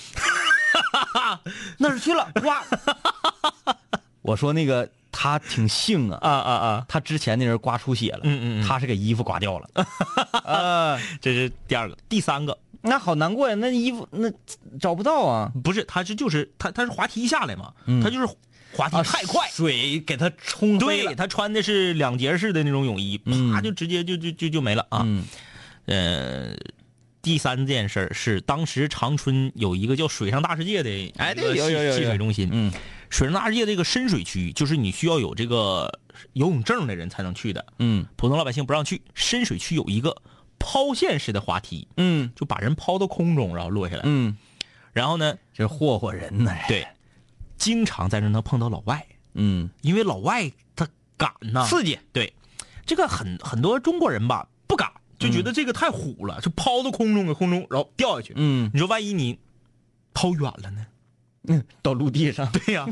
[1.80, 2.64] 那儿去了，哇！
[4.22, 6.86] 我说那个他挺幸啊，啊啊啊！
[6.88, 8.68] 他之前那人刮出血了，嗯嗯嗯。
[8.68, 9.70] 他是给衣服刮掉了，
[10.46, 12.56] 啊，这是第二个，第三个
[12.86, 14.32] 那好难过呀，那衣服那
[14.80, 18.02] 找不到啊，不是，他是就是他他是滑梯下来嘛，嗯。
[18.02, 18.26] 他就是
[18.74, 23.52] 滑梯啊太快，水给他冲对，他穿的是两节式的那种泳衣，嗯。
[23.52, 25.02] 啪就直接就就就就没了啊。
[25.06, 25.26] 嗯。
[25.86, 26.56] 呃，
[27.22, 31.98] 第三件事儿是当时长春有一个叫水上大世界的哎一个戏对有有有有。
[31.98, 32.72] 戏水中心，嗯。
[33.10, 36.00] 水上大世界这个深水区，就是你需要有这个
[36.34, 38.06] 游泳证的人才能去的，嗯。
[38.16, 39.02] 普通老百姓不让去。
[39.14, 40.16] 深水区有一个
[40.60, 42.32] 抛线式的滑梯，嗯。
[42.36, 44.02] 就把人抛到空中，然后落下来。
[44.06, 44.38] 嗯，
[44.94, 46.88] 然后呢，这霍霍人呢，对，
[47.58, 50.88] 经常在这能碰到老外，嗯，因为老外他
[51.18, 52.34] 敢呐，刺激，对，
[52.86, 58.34] 这个很很多中国人吧不敢，就觉得这个太虎了，就抛到空中，搁空中然后掉下去。
[58.36, 58.70] 嗯。
[58.74, 59.40] 你说万一你
[60.14, 60.86] 抛远了呢？
[61.48, 62.88] 嗯，到陆地上，对呀、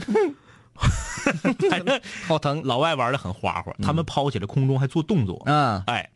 [1.69, 2.61] 反 正好疼。
[2.63, 5.41] 老外玩的很花花，他们抛起来空中还做动作。
[5.47, 6.09] 嗯，哎，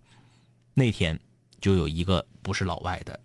[0.75, 1.19] 那天
[1.60, 3.20] 就有一个不是老外的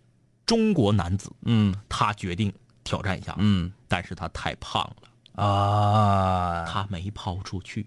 [0.46, 2.52] 中国男子，嗯他决定
[2.84, 7.86] 挑战一下，嗯但是他太胖了，啊，他没抛出去，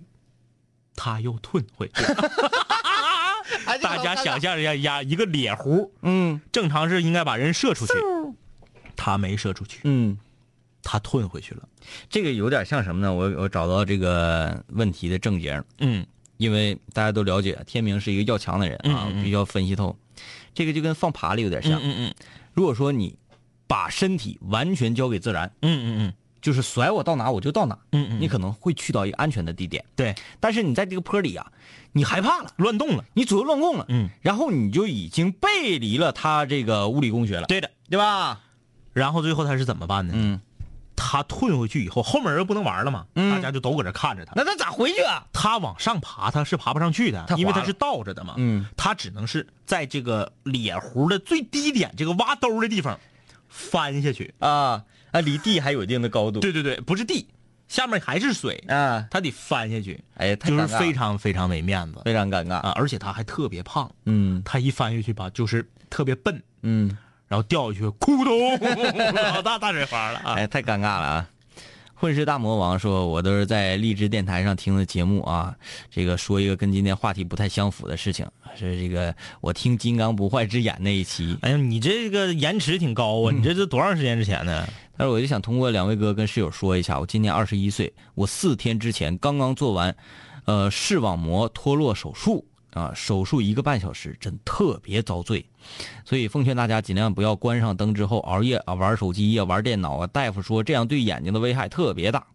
[0.95, 2.03] 他又吞回去。
[3.65, 7.93] 大家想象一下呀，一个脸弧，嗯正常是应该把人射出去，
[8.95, 10.17] 他没射出去，嗯。
[10.87, 11.67] 他吞回去了。
[12.11, 13.11] 这个有点像什么呢？
[13.11, 16.05] 我我找到这个问题的症结，嗯
[16.37, 19.97] 因为大家都了解天明是一个要强的人啊，嗯嗯嗯必须要分析透。
[20.55, 21.79] 这个就跟放爬犁有点像。
[21.83, 22.13] 嗯嗯
[22.53, 23.15] 如果说你
[23.67, 29.83] 把身体完全交给自然，嗯嗯嗯就是甩我到哪我就到哪，嗯嗯你可能会去到一个安全的地点。
[29.95, 31.51] 对，但是你在这个坡里啊，
[31.91, 33.05] 你害怕了，乱动了。
[33.13, 37.69] 你左右乱动了，嗯，然后你就已经背离了他这个物理工学了，对的。
[37.89, 38.41] 对吧？
[38.93, 40.13] 然后最后他是怎么办呢？
[40.15, 40.39] 嗯，
[40.95, 44.33] 他退回去以后，后面人不能玩了嘛，嗯大家就都搁这看着他。
[44.35, 45.25] 那他咋回去啊？
[45.33, 48.35] 他往上爬，他是爬不上去的因为他是倒着的嘛。
[48.37, 52.99] 嗯，他只能是在这个脸弧的最低点，这个挖兜的地方
[53.49, 54.33] 翻下去。
[54.39, 56.39] 啊啊，离地还有一定的高度。
[56.39, 57.27] 对对对，不是地，
[57.67, 62.55] 下面还是水，啊，他得翻下去，哎，太就是非常非常没面子非常尴尬。
[62.55, 62.73] 啊！
[62.75, 68.57] 而且他还特别胖，嗯他一翻下去吧，就是特别笨，嗯，然后掉下去，咕咚，
[69.33, 70.33] 老大大水花了啊！
[70.33, 71.29] 哎，太尴尬了啊！
[71.97, 75.55] 混世大魔王说：“我都是在励志电台上听的节目啊，
[75.89, 83.31] 这个说一个跟今天话题不太相符的事情，是这个我听《金刚不坏之眼》那一期，哎呀，你这个延迟挺高啊！
[83.33, 84.67] 你这是多长时间之前呢？
[84.97, 89.95] 但是我就想通过两位哥跟室友说一下，我今年二十一岁，我四天之前刚刚做完，
[90.43, 95.45] 呃，视网膜脱落手术啊，手术一个半小时，真特别遭罪，
[96.03, 100.05] 所以奉劝大家尽量不要关上灯之后熬夜啊，玩手机呀、玩电脑啊。
[100.07, 102.27] 大夫说这样对眼睛的危害特别大，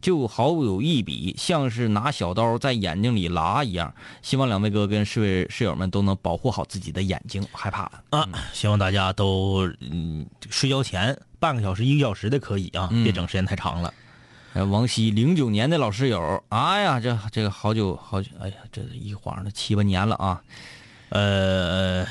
[0.00, 3.92] 就好有一比像是拿小刀在眼睛里拉一样。
[4.22, 8.02] 希望两位哥跟室位室友们都能保护好自己的眼睛，害怕了。
[8.10, 13.88] 啊，希望大家都嗯睡觉前半个小时、一个小时的可以啊，嗯别整时间太长了。
[13.88, 13.94] 呃，
[14.54, 20.42] 王希零九年的老室友，哎呀，这这个好久好久，哎呀，这一晃都七八年了啊。
[21.10, 22.06] 呃，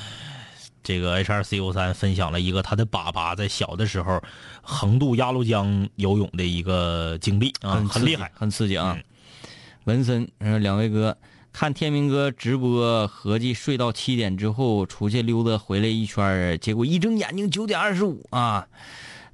[0.81, 4.21] 这个 H 2 C O 三分享了一个他的爸爸在小的时候
[4.61, 8.31] 横渡鸭绿江游泳的一个经历啊，很厉害。
[8.33, 9.03] 很刺激啊嗯！
[9.83, 11.17] 文森，呃，两位哥，
[11.51, 18.67] 看天明哥直播，合计睡到七点之后出去溜达，回来一圈，结果一睁眼睛九点二十五啊！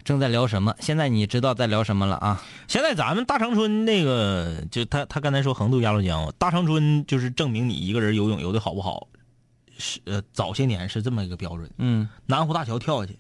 [0.04, 0.76] 正在聊什么？
[0.80, 2.42] 现在你知道在聊什么了啊？
[2.68, 9.08] 现在咱们大长春那个，就他他刚才说横渡鸭绿江，大长春就是证明你一个人游泳游的好不好，
[9.78, 13.18] 是呃早些年是这么一个标准，嗯南湖大桥跳下去，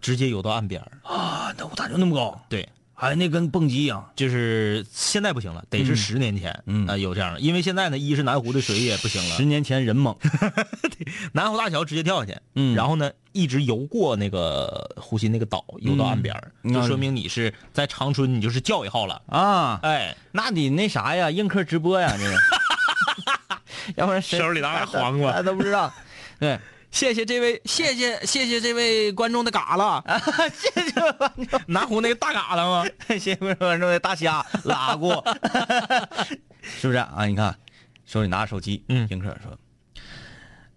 [0.00, 2.40] 直接游到岸边儿啊，南湖大桥那么高？
[2.48, 2.68] 对，
[3.02, 4.08] 哎，那跟蹦极一样。
[4.14, 10.16] 就是现在不行了，得是嗯十年前，嗯呃有这样的，因为现在呢，一是南湖的水也不行了，十年前人猛，
[11.34, 19.20] 南湖大桥直接跳下去，嗯然后呢，一直游过那个湖心那个岛，游到岸边，嗯就说明你是在长春，你就是教育号了。
[19.26, 22.38] 啊，哎，那得那啥呀，映客直播呀，这个，
[23.96, 25.92] 要不然谁手里拿俩黄瓜大家都不知道。
[26.38, 26.58] 对，
[26.92, 30.04] 谢谢这位，谢谢谢谢这位观众的嘎啦，
[30.54, 32.86] 谢谢观众，南湖那个大嘎啦吗？
[33.08, 35.24] 谢谢观众的大虾拉过，
[36.62, 37.24] 是不是啊？
[37.26, 37.58] 你看，
[38.04, 39.08] 手里拿着手机，嗯。
[39.10, 39.58] 迎客说：“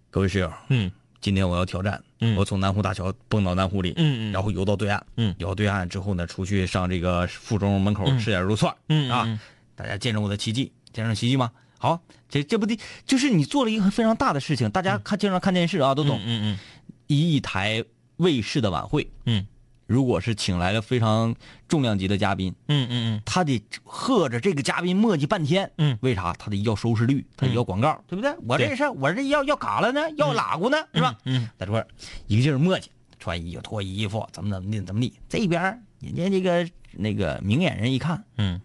[0.10, 0.90] 各位室友，嗯。
[1.20, 2.36] 今天我要挑战，嗯。
[2.38, 4.32] 我从南湖大桥蹦到南湖里，嗯嗯。
[4.32, 5.36] 然后游到对岸，嗯。
[5.38, 8.18] 游到对岸之后呢，出去上这个附中门口嗯。
[8.18, 9.38] 吃点肉串，嗯啊，嗯。
[9.76, 11.52] 大家见证我的奇迹，见证奇迹吗？
[11.78, 16.60] 好，这这不的，就是你做了一个非常大的事情，大家看经常看电视啊，都懂，嗯嗯
[17.08, 17.84] 一台
[18.18, 19.46] 卫视的晚会，嗯
[19.86, 21.36] 如果是请来了非常
[21.68, 25.72] 重量级的嘉宾，嗯嗯他得喝着这个嘉宾磨叽半天。
[25.78, 26.34] 嗯为啥？
[26.34, 28.34] 他得要收视率，他得要广告，对不对？
[28.48, 31.16] 我这是我这要要嘎了呢，要喇咕呢，是吧？
[31.26, 31.88] 嗯在这
[32.26, 32.86] 一个劲儿磨叽，
[33.20, 35.14] 穿衣服脱衣服，怎么怎么的怎么的。
[35.30, 35.62] 这边
[36.00, 38.60] 人家这个那个明眼人一看，嗯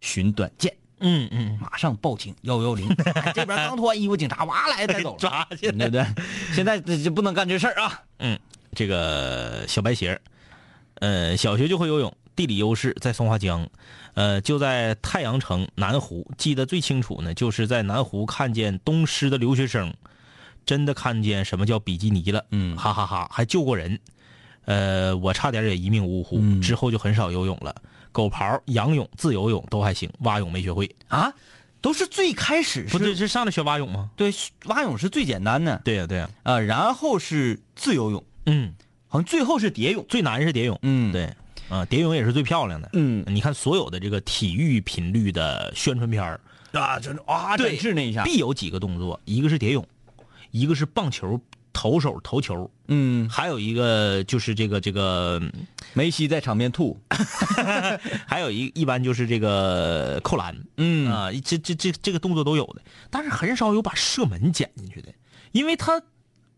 [0.00, 1.58] 寻短见，嗯嗯。
[1.60, 2.88] 马上报警幺幺零。
[3.04, 6.04] 哎 这边刚脱完衣服，警察哇来带走了，抓去对不对？
[6.52, 8.02] 现在这这不能干这事儿啊！
[8.18, 8.38] 嗯，
[8.74, 10.20] 这个小白鞋，
[11.00, 13.68] 呃，小学就会游泳，地理优势在松花江，
[14.14, 19.92] 呃，就在太阳城南湖，记得最清楚呢，就是在南湖看见东师的留学生，
[20.64, 22.76] 真的看见什么叫比基尼了，嗯。
[22.76, 23.98] 哈哈哈还救过人，
[24.64, 26.60] 呃，我差点也一命呜呼，嗯。
[26.62, 27.74] 之后就很少游泳了，
[28.16, 31.30] 狗刨、仰泳、自由泳都还行，蛙泳没学会，啊，
[31.82, 34.08] 都是最开始不对，是，是上来学蛙泳吗？
[34.16, 34.32] 对，
[34.64, 38.72] 蛙泳是最简单的对呀、对呀、啊，然后是自由泳，嗯，
[39.06, 40.02] 好像最后是蝶泳。
[40.08, 41.30] 最难是蝶泳，嗯，，对，
[41.68, 42.88] 啊，蝶泳也是最漂亮的。
[42.94, 46.40] 嗯你看所有的这个体育频率的宣传片儿
[46.72, 49.86] 啊，真的啊，对展示那一下，必有几个动作，一个是蝶泳，
[50.52, 51.38] 一个是棒球
[51.78, 55.38] 投手投球，嗯，还有一个就是这个这个，
[55.92, 56.98] 梅西在场边吐，
[58.26, 61.12] 还有一一般就是这个扣篮，嗯。
[61.12, 65.12] 啊，这这这这个动作都有的，但是很少有把射门剪进去的，
[65.52, 66.00] 因为他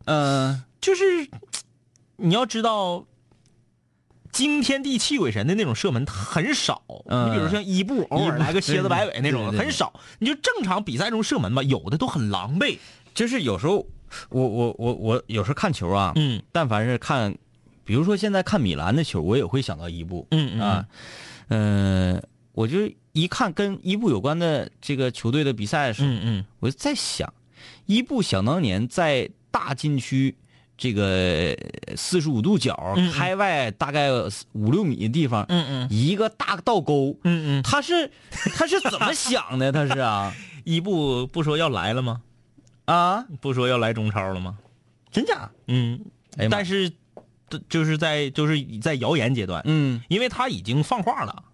[0.04, 0.62] 呃。
[0.80, 1.04] 就是
[2.16, 3.04] 你要知道。
[4.30, 9.98] 惊天地泣鬼神的那种射门很少，嗯你比如像伊布偶尔来个蝎子摆尾那种很少。
[10.18, 12.78] 你就正常比赛中射门吧，有的都很狼狈。
[13.14, 13.86] 就是有时候
[14.30, 16.42] 我我我我有时候看球啊，嗯。
[16.52, 17.34] 但凡是看，
[17.84, 20.86] 比如说现在看米兰的球，我也会想到伊布，嗯嗯啊，
[21.48, 22.78] 嗯、我就
[23.12, 26.44] 一看跟伊布有关的这个球队的比赛的时候，嗯嗯。
[26.60, 27.32] 我就在想，
[27.86, 30.34] 伊布想当年在大禁区
[30.76, 31.56] 这个
[31.96, 33.12] 四十五度角嗯嗯。
[33.12, 34.10] 开外大概
[34.52, 35.88] 五六米的地方，嗯嗯。
[35.90, 39.72] 一个大倒钩，嗯嗯，他是他是怎么想的？
[39.72, 40.34] 他是啊。
[40.64, 42.20] 伊布不说要来了吗？
[42.88, 44.56] 啊，不说要来中超了吗？
[45.10, 45.50] 真假？
[45.66, 46.00] 嗯，
[46.38, 46.90] 哎呀妈但是
[47.68, 51.44] 就是在就是在谣言阶段，嗯因为他已经放话了，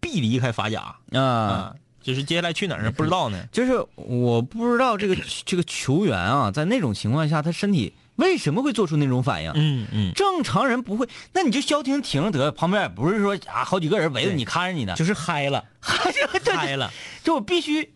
[0.00, 1.20] 必离开法甲啊。
[1.20, 3.46] 啊，就是接下来去哪儿不知道呢。
[3.50, 9.50] 就是我不知道这个这个球员啊，在那种情况下，他身体为什么会做出那种反应？
[9.54, 16.90] 嗯嗯，正常人不会，那你就消停停着得，旁边也不是说啊好几个人围着对你看着你呢，就是嗨了，嗨了嗨了。
[17.22, 17.92] 就我必须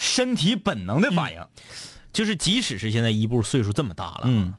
[0.00, 1.46] 身体本能的反应。
[2.10, 4.52] 就是即使是现在伊布岁数这么大了，嗯，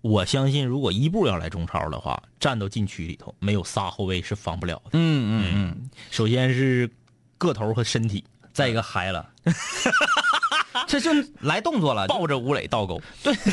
[0.00, 4.90] 我相信如果伊布要来中超的话，站到禁区里头，没有仨后卫是防不了的。
[4.94, 6.90] 嗯嗯嗯，首先是
[7.38, 9.30] 个头和身体，再一个嗨了，
[10.88, 13.00] 这就来动作了，抱着吴磊倒钩。
[13.22, 13.32] 对。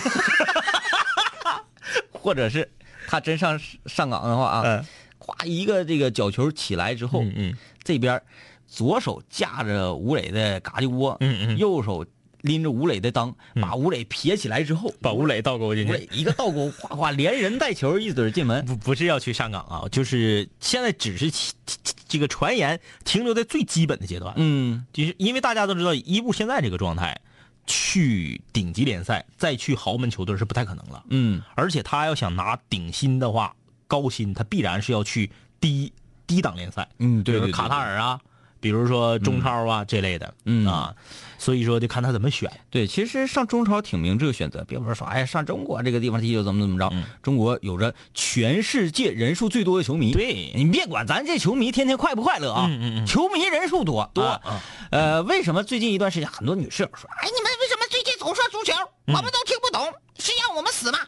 [2.12, 2.68] 或者是
[3.06, 4.86] 他真上上岗的话啊，嗯。
[5.20, 7.58] 咵一个这个角球起来之后，嗯嗯。
[7.84, 8.20] 这边
[8.74, 12.04] 左手架着吴磊的嘎叽窝，嗯嗯右手
[12.42, 15.92] 拎着吴磊的裆，把吴磊撇起来之后，把吴磊倒钩进去。
[15.92, 18.66] 吴磊一个倒钩，哗哗连人带球一嘴进门。
[18.66, 21.32] 不不是要去上岗啊，就是现在只是
[22.08, 24.34] 这个传言停留在最基本的阶段。
[24.38, 27.22] 嗯就是因为大家都知道伊布现在这个状态，
[27.68, 31.04] 去顶级联赛再去豪门球队是不太可能了。
[31.12, 33.56] 嗯而且他要想拿顶薪的话，
[33.88, 35.94] 高薪他必然是要去低
[36.26, 38.20] 低档联赛，嗯，对对对比如卡塔尔啊，
[38.64, 40.66] 比如说中超啊、这类的，嗯。
[40.66, 40.96] 啊，
[41.38, 42.50] 所以说就看他怎么选。
[42.70, 47.04] 对，其实上中超挺明智的选择，别不是说哎上中国这个地方踢球怎么怎么着，嗯。
[47.22, 50.14] 中国有着全世界人数最多的球迷。
[50.14, 50.54] 对。
[50.56, 52.70] 你别管咱这球迷天天快不快乐啊，
[53.06, 54.42] 球迷人数多多。
[54.92, 58.72] 呃，为什么最近一段时间很多女室友说，哎，你们为什么最近总说足球？
[59.08, 59.86] 我们都听不懂，
[60.20, 61.00] 是让我们死吗？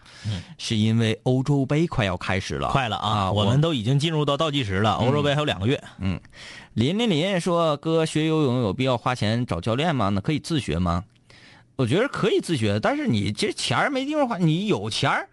[0.57, 3.09] 是因为欧洲杯快要开始了，快了啊！
[3.09, 3.31] 啊！
[3.31, 5.81] 我们都已经进入到倒计时了，欧洲杯还有两个月。
[5.99, 6.19] 嗯
[6.73, 10.09] 林林林说：“哥，学游泳有必要花钱找教练吗？
[10.09, 11.05] 那可以自学吗？
[11.77, 15.29] 我觉得可以自学，但是你这钱儿没地方花，你有钱儿，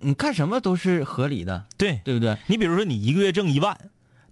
[0.00, 2.36] 你干什么都是合理的，对，对不对？
[2.46, 3.76] 你比如说你一个月挣一万，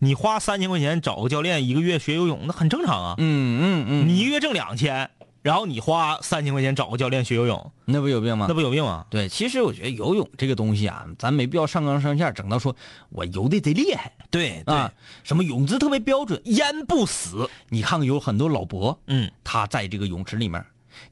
[0.01, 3.15] 你花三千块钱找个教练一个月学游泳，那很正常啊。
[3.19, 5.11] 嗯嗯嗯，你一个月挣两千，
[5.49, 8.53] 然后你花三千块钱找个教练学游泳，那不有病吗那？
[8.53, 9.07] 不有病吗？
[9.09, 12.77] 对，其实我觉得游泳这个东西啊，咱没必要上纲上线，整到说
[13.09, 14.93] 我游的贼厉害对啊，
[15.25, 16.39] 什么泳姿特别标准。
[16.45, 17.49] 淹不死。
[17.71, 20.63] 你看看有很多老伯，嗯他在这个泳池里面，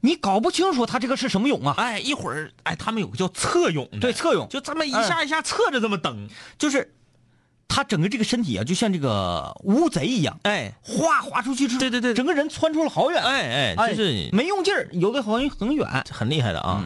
[0.01, 1.73] 你搞不清楚他这个是什么泳啊？
[1.75, 6.27] 哎，一会儿哎，他们有个叫侧泳，对，侧泳就这么一下一下侧着这么蹬，
[6.59, 6.93] 就是
[7.67, 15.87] 他整个这个身体啊，就像这个乌贼一样，哎哗滑出去之后，对对对整个人窜出了好远，哎哎，哎就是没用劲儿，游的好像很远。
[16.09, 16.83] 很厉害的啊。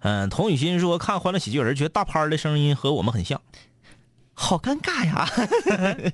[0.00, 3.40] 嗯，童雨欣说看《欢乐喜剧人》，觉得大潘的声音和我们很像。
[4.34, 5.28] 好尴尬呀！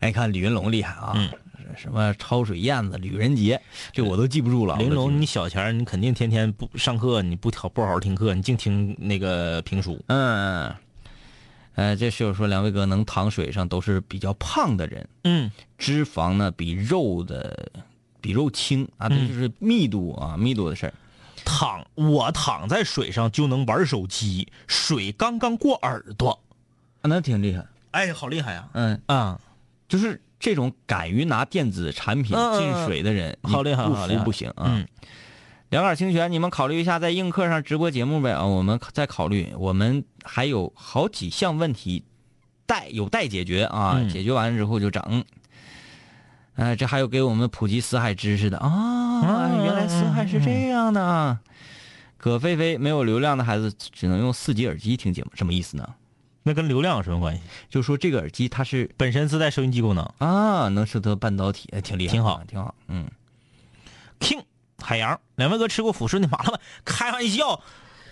[0.00, 1.12] 哎，看李云龙厉害啊！
[1.16, 1.30] 嗯
[1.76, 3.60] 什么超水燕子、吕仁杰，
[3.92, 4.74] 这我都记不住了。
[4.76, 10.02] 玲珑，我都记不住你小前儿你肯定天天不上课，你不好不好好听课，你净听那个评书。
[10.06, 10.74] 嗯，
[11.78, 15.48] 呃，这室友说两位哥能躺水上都是比较胖的人，嗯，
[15.78, 17.70] 脂肪呢比肉的
[18.20, 20.94] 比肉轻啊，这嗯就是密度啊，密度的事儿。
[21.44, 26.30] 躺我躺在水上就能玩手机，水刚刚过耳朵，
[27.00, 27.64] 啊那挺厉害。
[27.92, 28.68] 哎，好厉害呀！
[28.72, 29.40] 嗯，啊，
[29.88, 34.84] 就是这种敢于拿电子产品进水的人，好厉害不好厉害服不行啊。
[35.70, 38.46] 嗯两杆清泉，你们考虑一下在映客上直播节目呗啊！
[38.46, 42.04] 我们再考虑，我们还有好几项问题
[42.64, 45.24] 待有待解决啊，嗯解决完了之后就整。
[46.54, 51.38] 呃，这还有给我们普及死海知识的啊，嗯原来死海是这样的啊。
[52.16, 55.94] 葛菲菲，没有流量的孩子只能用四级耳机听节目，什么意思呢？
[56.44, 57.42] 那跟流量有什么关系？
[57.68, 60.02] 就说这个耳机它是本身自带收音机功能。
[60.16, 62.74] 啊，能收得半导体，哎挺厉害，挺好，挺好。
[62.88, 63.06] 嗯
[64.18, 64.42] ，King
[64.82, 66.60] 海洋，两位哥吃过抚顺的麻辣拌？
[66.84, 67.60] 开玩笑，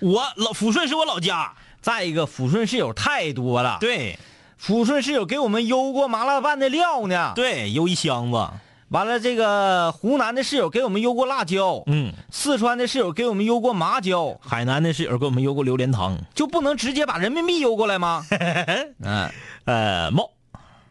[0.00, 1.54] 我老抚顺是我老家。
[1.80, 4.18] 再一个，抚顺室友太多了，对
[4.60, 8.48] 抚顺室友给我们邮过麻辣拌的料呢。，对，邮一箱子。
[8.88, 16.16] 完了这个湖南的室友给我们邮过辣椒，嗯，四川的室友给我们邮过麻椒，海南的室友给我们邮过榴莲糖。
[16.34, 18.24] 就不能直接把人民币邮过来吗？
[19.02, 19.30] 嗯，
[19.64, 20.30] 呃，冒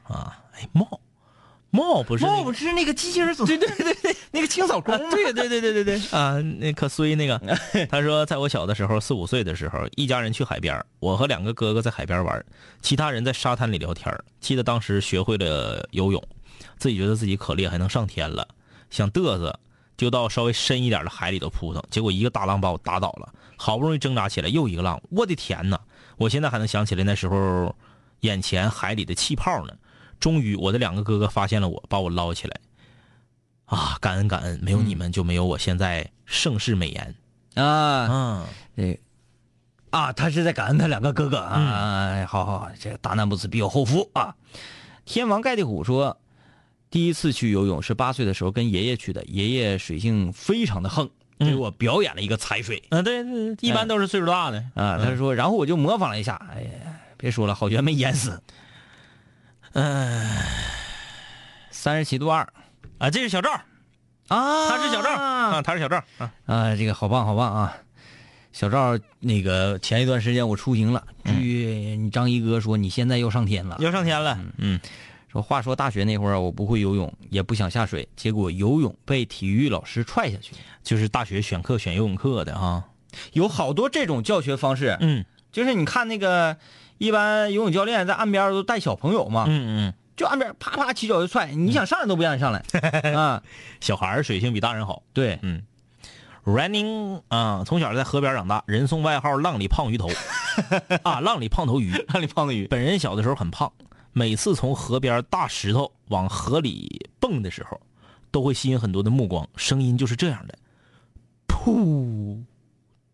[0.04, 1.00] 啊，哎，茂
[1.76, 7.38] 茂不是、那个、茂不是那个机器人组，对对对对， 那个清扫工，对对对对对对啊，那可衰那个。
[7.92, 12.44] 他说，在我小的时候，四五岁的时候，一家人去海边，我和两个哥哥在海边玩，
[12.82, 14.24] 其他人在沙滩里聊天儿。
[14.40, 16.24] 记得当时学会了游泳，
[16.78, 18.48] 自己觉得自己可厉害，能上天了，
[18.90, 19.60] 想嘚瑟，
[19.98, 25.80] 就到稍微深一点的海里头扑腾，结果一个大浪把我打倒了，好不容易挣扎起来，又一个浪，我的天呐！
[26.18, 27.76] 我现在还能想起来那时候
[28.22, 29.74] 眼前海里的气泡呢。
[30.20, 32.60] 终于，我的两个哥哥发现了我，把我捞起来。
[33.66, 37.16] 啊，感恩感恩，没有你们就没有我现在盛世美颜。
[37.56, 38.46] 啊，嗯，
[38.76, 39.00] 对
[39.90, 42.12] 啊，他是在感恩他两个哥哥啊。
[42.12, 44.36] 哎好好好，这个大难不死必有后福啊。
[45.04, 46.18] 天王盖地虎说，
[46.90, 51.10] 第一次去游泳是八岁的时候跟爷爷去的，爷爷水性非常的横，
[51.40, 52.84] 嗯给我表演了一个踩水。
[52.90, 58.40] 啊，对对，对一般都是岁数大的啊，他说，然后我就模仿了一下，哎呀，别说了，好悬没淹死。
[59.76, 60.26] 嗯
[61.70, 62.48] 三十七度二
[62.98, 63.52] 啊，这是小赵，
[64.30, 67.78] 啊他是小赵啊，他是小赵啊，啊，这个好棒好棒啊！
[68.54, 73.76] 小赵，那个前一段时间我出行了，据你张一哥说，你现在又上天了。
[73.82, 74.40] 要上天了。
[74.58, 74.80] 嗯，
[75.28, 80.54] 说话说大学那会儿我不会游泳，也不想下水，结果游泳被体育老师踹下去。
[80.84, 82.86] 就是大学选课选游泳课的啊。
[83.34, 86.56] 有好多这种教学方式，嗯就是你看那个
[86.98, 92.64] 一般游泳教练在岸边都带小朋友嘛，嗯嗯，就岸边啪啪起脚就踹，你想上来都不让你上来
[93.14, 93.44] 啊。
[93.82, 95.04] 小孩水性比大人好。
[95.14, 95.64] 对，嗯
[96.46, 100.10] ，Running 啊，从小在河边长大，人送外号“浪里胖鱼头
[101.04, 101.92] ”啊，浪里胖头鱼。
[102.14, 102.68] 浪里胖头鱼。
[102.68, 103.72] 本人小的时候很胖，
[104.14, 107.80] 每次从河边大石头往河里蹦的时候，
[108.32, 110.58] 都会吸引很多的目光，声音就是这样的：
[111.48, 112.42] 噗，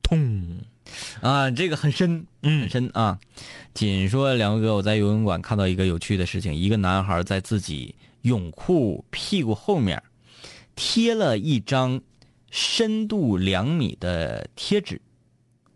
[0.03, 0.59] 通。
[1.21, 3.19] 啊，这个很深，嗯很深啊。
[3.73, 10.01] 仅说两位哥，我在游泳馆看到一个有趣的事情：一个男孩在自己泳裤屁股后面
[10.75, 12.01] 贴了一张
[12.49, 15.01] 深度两米的贴纸，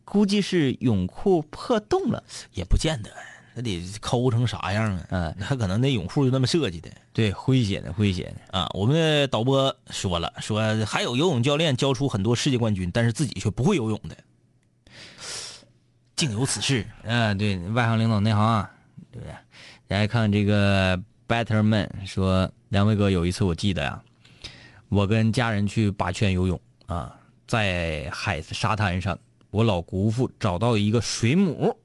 [0.03, 2.23] 估计是泳裤破洞了。
[2.53, 3.09] 也不见得，
[3.55, 5.05] 那得抠成啥样啊？
[5.09, 8.59] 嗯，他可能那泳裤就那么设计的对，诙谐的，诙谐的。
[8.59, 8.69] 啊。
[8.73, 14.17] 我们的导播说了，说还有游泳教练教出很多世界冠军，但是自己却不会游泳的，
[16.15, 16.85] 竟有此事。
[17.03, 18.71] 嗯、对外行领导内行啊，
[19.11, 19.35] 对不对？
[19.87, 20.97] 来看这个
[21.27, 24.01] Betterman 说，两位哥有一次我记得呀，
[24.89, 27.15] 我跟家人去八圈游泳啊，
[27.47, 29.17] 在海沙滩上，
[29.51, 31.77] 我老姑父找到一个水母，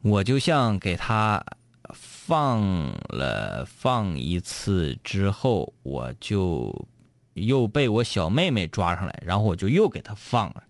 [0.00, 1.44] 我就像给他
[1.92, 2.62] 放
[3.08, 6.86] 了放一次之后，我就
[7.34, 10.62] 又被我小妹妹抓上来，然后我就又给他放了，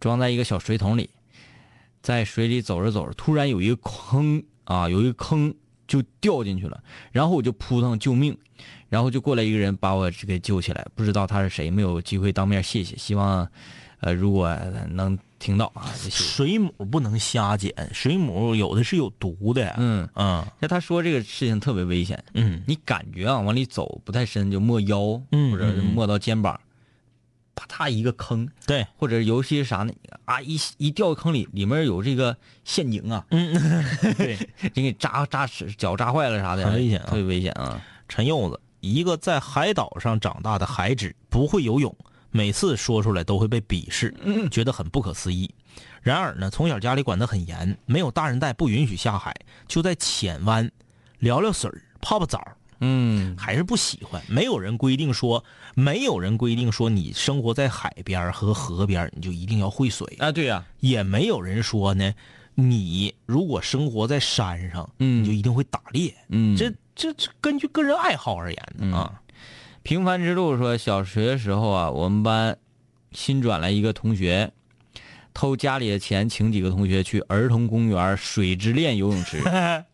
[0.00, 1.08] 装在一个小水桶里。
[2.02, 5.54] 在水里走着走着，突然有一个坑啊，有一个坑
[5.86, 6.82] 就掉进去了，
[7.12, 8.36] 然后我就扑腾救命，
[8.88, 13.48] 然后就过来一个人把我给救起来，不知道他是谁，没有机会当面谢谢，希望，
[14.00, 14.52] 呃，如果
[14.90, 16.16] 能听到啊，谢谢。
[16.16, 19.74] 水母不能瞎捡，水母有的是有毒的。
[19.78, 26.58] 嗯，嗯那他说这个事情特别危险，嗯你感觉啊往里走不太深，就没腰，嗯或者没到肩膀，
[27.54, 29.92] 啪嗒一个坑，对，或者尤其是啥呢？
[30.24, 33.52] 啊，一一掉坑里，里面有这个陷阱啊，嗯
[34.16, 34.36] 对。
[34.72, 35.46] 给你扎扎
[35.76, 37.80] 脚扎坏了啥的，很危险啊特别危险啊！
[38.08, 41.94] 陈柚子，一个在海岛上长大的孩子，不会游泳，
[42.30, 44.14] 每次说出来都会被鄙视，
[44.50, 45.52] 觉得很不可思议。
[46.00, 49.34] 然而呢，从小家里管得很严，没有大人带，不允许下海，
[49.68, 50.70] 就在浅湾
[51.18, 52.42] 聊聊水儿泡泡澡，
[52.84, 54.20] 嗯还是不喜欢。
[54.28, 62.12] 没有人规定说，没有人规定说你生活在海边儿和河边儿你就一定要会水，啊，对呀、也没有人说呢，
[62.56, 66.12] 你如果生活在山上，嗯你就一定会打猎。
[66.28, 69.22] 嗯，这这这根据个人爱好而言的啊。
[69.84, 72.58] 平凡之路说，小学时候啊，我们班
[73.12, 74.52] 新转来一个同学，
[75.32, 79.40] 偷家里的钱，请几个同学去儿童公园水之恋游泳池。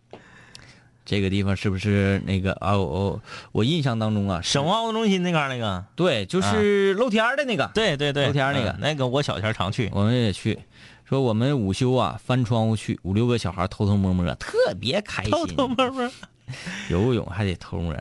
[1.08, 2.76] 这个地方是不是那个啊？
[2.76, 3.18] 我
[3.52, 7.70] 我印象当中啊，省文化活动中心那嘎儿那个，对，就是露天的那个。
[7.72, 9.88] 对对对，露天那个嗯那个我小前儿常去。
[9.94, 10.58] 我们也去，
[11.06, 15.32] 说我们午休啊，翻窗户去，五六个小孩偷偷摸摸，特别开心。
[15.32, 16.10] 偷偷摸摸。
[16.90, 17.96] 游泳还得偷摸。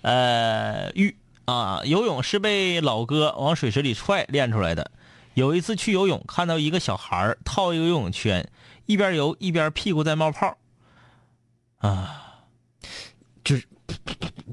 [0.00, 4.90] 呃，玉啊，游泳是被老哥往水池里踹练出来的。
[5.34, 8.48] 有一次去游泳，看到一个小孩儿套一个游泳圈，
[8.86, 10.56] 一边游一边屁股在冒泡。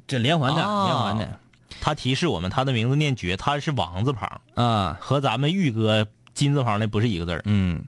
[0.07, 1.39] 这连环的，啊连环的
[1.81, 7.41] 他提示我们，他的名字念绝，他是王字旁，啊，和咱们玉哥金字旁的不是一个字儿。
[7.45, 7.83] 嗯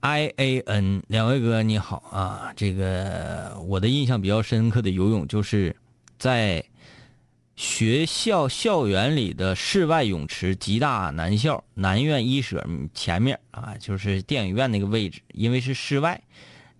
[0.00, 5.74] ，I A N，两位哥你好啊，这个我的印象比较深刻的游泳就是
[6.18, 6.62] 在
[7.56, 16.20] 学校校园里的室外泳池，吉大南校南苑一舍前面啊，就是电影院那个位置，因为是室外，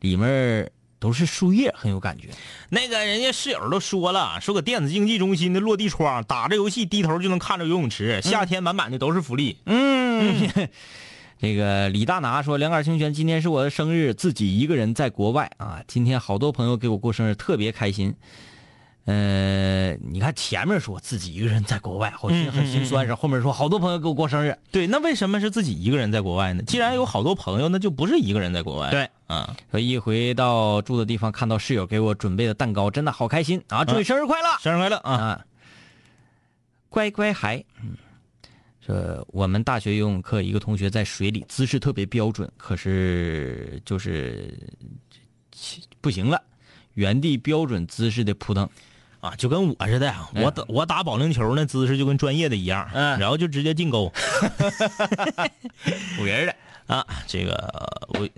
[0.01, 0.71] 里面
[1.01, 2.29] 都是树叶，很有感觉。
[2.69, 9.57] 那个人家室友都说了，说搁电子竞技中心的落地窗打着游戏，低头就能看着游泳池，夏天满满的都是福利。
[9.65, 10.49] 嗯，
[11.41, 15.83] 这个李大拿说：“两杆清泉，今天是我的生日，自己一个人在国外啊。
[15.89, 18.15] 今天好多朋友给我过生日，特别开心。
[19.07, 24.57] 呃，你看前面说自己一个人在国外，我心很心酸，然后后面说好多朋友给我过生日。
[24.71, 26.63] 对，那为什么是自己一个人在国外呢？
[26.65, 28.91] 既然有好多朋友，那就不是一个人在国外。
[28.91, 33.85] 对，啊，说一回到住的地方，看到室友给我准备的蛋糕，真的好开心啊！
[33.85, 34.49] 祝你生日快乐！
[34.61, 35.13] 生日快乐啊！
[35.13, 35.45] 啊，
[36.89, 37.97] 乖乖孩，嗯，
[38.87, 44.57] 说我们大学游泳课，一个同学在水里姿势特别标准，可是就是
[46.01, 46.41] 不行了，
[46.95, 48.69] 原地标准姿势的扑腾。
[49.21, 54.11] 啊，就跟我似的，哎我打我打保龄球那姿势就跟专业的一样，嗯然后就直接进沟
[56.19, 56.55] 五人的
[56.87, 57.07] 啊。
[57.27, 57.73] 这个
[58.09, 58.29] 我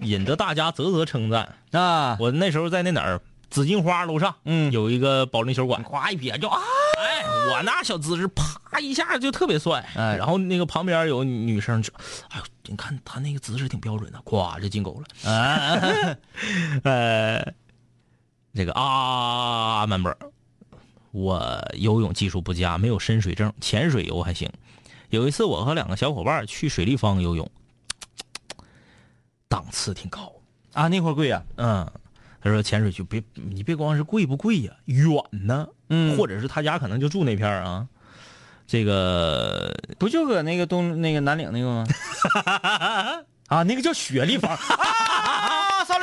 [0.00, 1.54] 引得大家啧啧称赞。
[1.72, 6.60] 啊，我那时候在那哪儿紫荆花楼上，嗯有一个保龄球馆，夸一撇就啊，
[6.98, 9.82] 哎，我那小姿势，啪一下就特别帅。
[9.96, 11.90] 哎然后那个旁边有女生就，
[12.28, 15.30] 哎呦，你看他那个姿势挺标准的，咵就进沟了。
[15.30, 15.80] 啊，
[16.84, 17.52] 呃，
[18.56, 20.14] 这个啊，，member，，
[21.12, 24.50] 我游泳技术不佳，没有深水证，潜水游还行。
[25.10, 27.48] 有一次，我和两个小伙伴去水立方游泳，
[29.46, 30.32] 档次挺高。
[30.72, 31.86] 啊，那块儿贵呀、嗯，
[32.40, 37.86] 他说潜水去别，你别光是贵不贵呀，远呢，嗯或者是他家可能就住那片儿啊。
[38.66, 41.86] 这个不就搁那个东那个南岭那个吗？
[43.46, 44.58] 啊，那个叫雪立方啊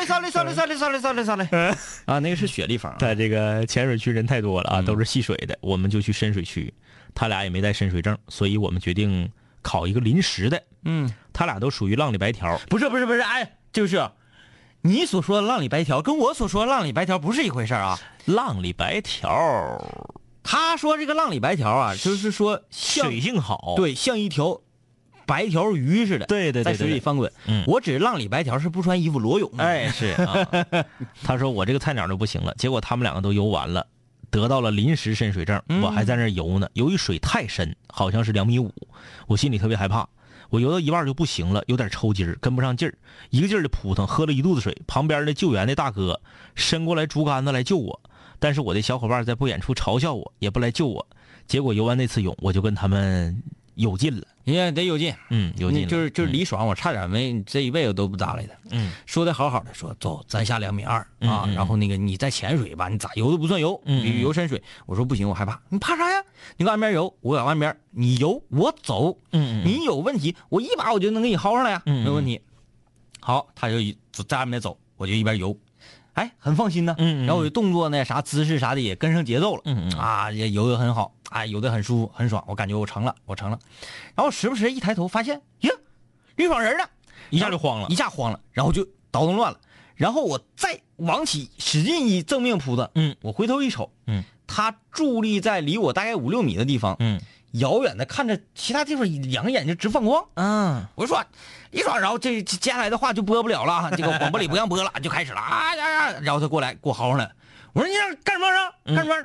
[0.06, 1.76] ！sorry sorry sorry sorry sorry sorry sorry
[2.06, 2.98] 啊，那个是雪立方啊。
[3.00, 6.74] 在这个浅水区人太多了啊，都是戏水的，我们就去深水区。
[7.16, 9.32] 他俩也没带深水证，所以我们决定
[9.62, 10.64] 考一个临时的。
[10.86, 14.10] 嗯，他俩都属于浪里白条，不是不是不是，哎，就是
[14.82, 18.00] 你所说的浪里白条，跟我所说的浪里白条不是一回事儿啊。
[18.26, 19.30] 浪里白条，
[20.44, 23.76] 他说这个浪里白条啊，就是说像水性好。
[23.78, 24.60] 对，像一条
[25.26, 27.32] 白条鱼似的，对对对在水里翻滚。
[27.48, 29.52] 嗯我指浪里白条是不穿衣服裸泳。
[29.58, 30.48] 哎，是啊。
[31.24, 33.88] 他说我这个菜鸟就不行了，结果他们两个都游完了，
[34.30, 36.68] 得到了临时深水证，我还在那游呢。
[36.74, 38.72] 由于水太深，好像是两米五，
[39.28, 40.08] 我心里特别害怕。
[40.50, 42.94] 我游到一半就不行了，有点抽筋儿，跟不上劲儿，
[43.32, 44.78] 一个劲儿的扑腾，喝了一肚子水。
[44.86, 46.22] 旁边的救援的大哥
[46.54, 48.00] 伸过来竹竿子来救我，
[48.38, 51.08] 但是我的小伙伴在不远处嘲笑我，也不来救我。
[51.48, 53.42] 结果游完那次泳，我就跟他们
[53.74, 54.28] 有劲了。
[54.44, 58.54] 也得有劲，嗯，有劲，就是就是嗯李爽，我差点没这一辈子都不搭理他。
[58.72, 64.62] 嗯说的好好的，说走，咱下两米二啊，然后那个你再潜水吧，你咋游都不算游，嗯游深水。
[64.86, 65.62] 我说不行，我害怕。
[65.70, 66.24] 你怕啥呀？
[66.58, 72.42] 你搁岸边游，我搁岸边，你游我走，嗯嗯你有问题，我一把我就能给你薅上来呀，没有问题。
[73.22, 75.56] 好，他就一在岸边走，我就一边游，
[76.14, 76.96] 哎，很放心呢。
[76.98, 79.62] 嗯嗯然后我的动作呢，啥姿势啥的也跟上节奏了。
[79.66, 83.60] 嗯嗯啊，也游的很好，哎，游的很舒服，很爽，我感觉我成了，我成了。
[84.16, 85.72] 然后时不时一抬头发现，呀，
[86.36, 86.84] 绿爽人呢，
[87.30, 89.60] 一下就慌了一，下慌了，然后就倒腾乱了。
[89.96, 97.22] 然后我再往起使劲一正面扑的，嗯，我回头一瞅，嗯，他伫立在离我大概五六米的地方，嗯
[97.54, 100.26] 遥远的看着其他地方，两个眼睛直放光。
[100.34, 101.24] 嗯我就说
[101.74, 107.30] 李爽，然后这这接下来的话就播不了了，这个广播里不让播了，就开始了啊呀呀，然后他过来给我薅上来，
[107.74, 108.72] 我说你这干什么啊？
[108.96, 109.16] 干什么？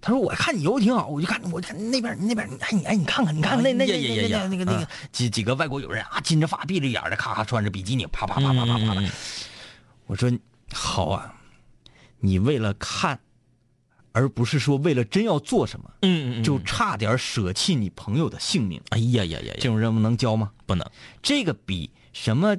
[0.00, 9.02] 他说我看你游挺好，我就看我看那边那边，哎你哎你看看你看看那那那那那那那个那个几几个外国友人啊，金着发闭着眼的，咔咔穿着比基尼，啪啪啪啪啪啪的。
[10.06, 10.30] 我说
[10.72, 11.34] 好啊，
[12.20, 13.18] 你为了看，
[14.14, 18.80] 而不是说为了真要做什么，嗯嗯，就差点舍弃你朋友的性命。
[18.90, 20.52] 哎呀呀呀呀，这种任务能交吗？
[20.66, 20.88] 不能，
[21.20, 22.56] 这个比什么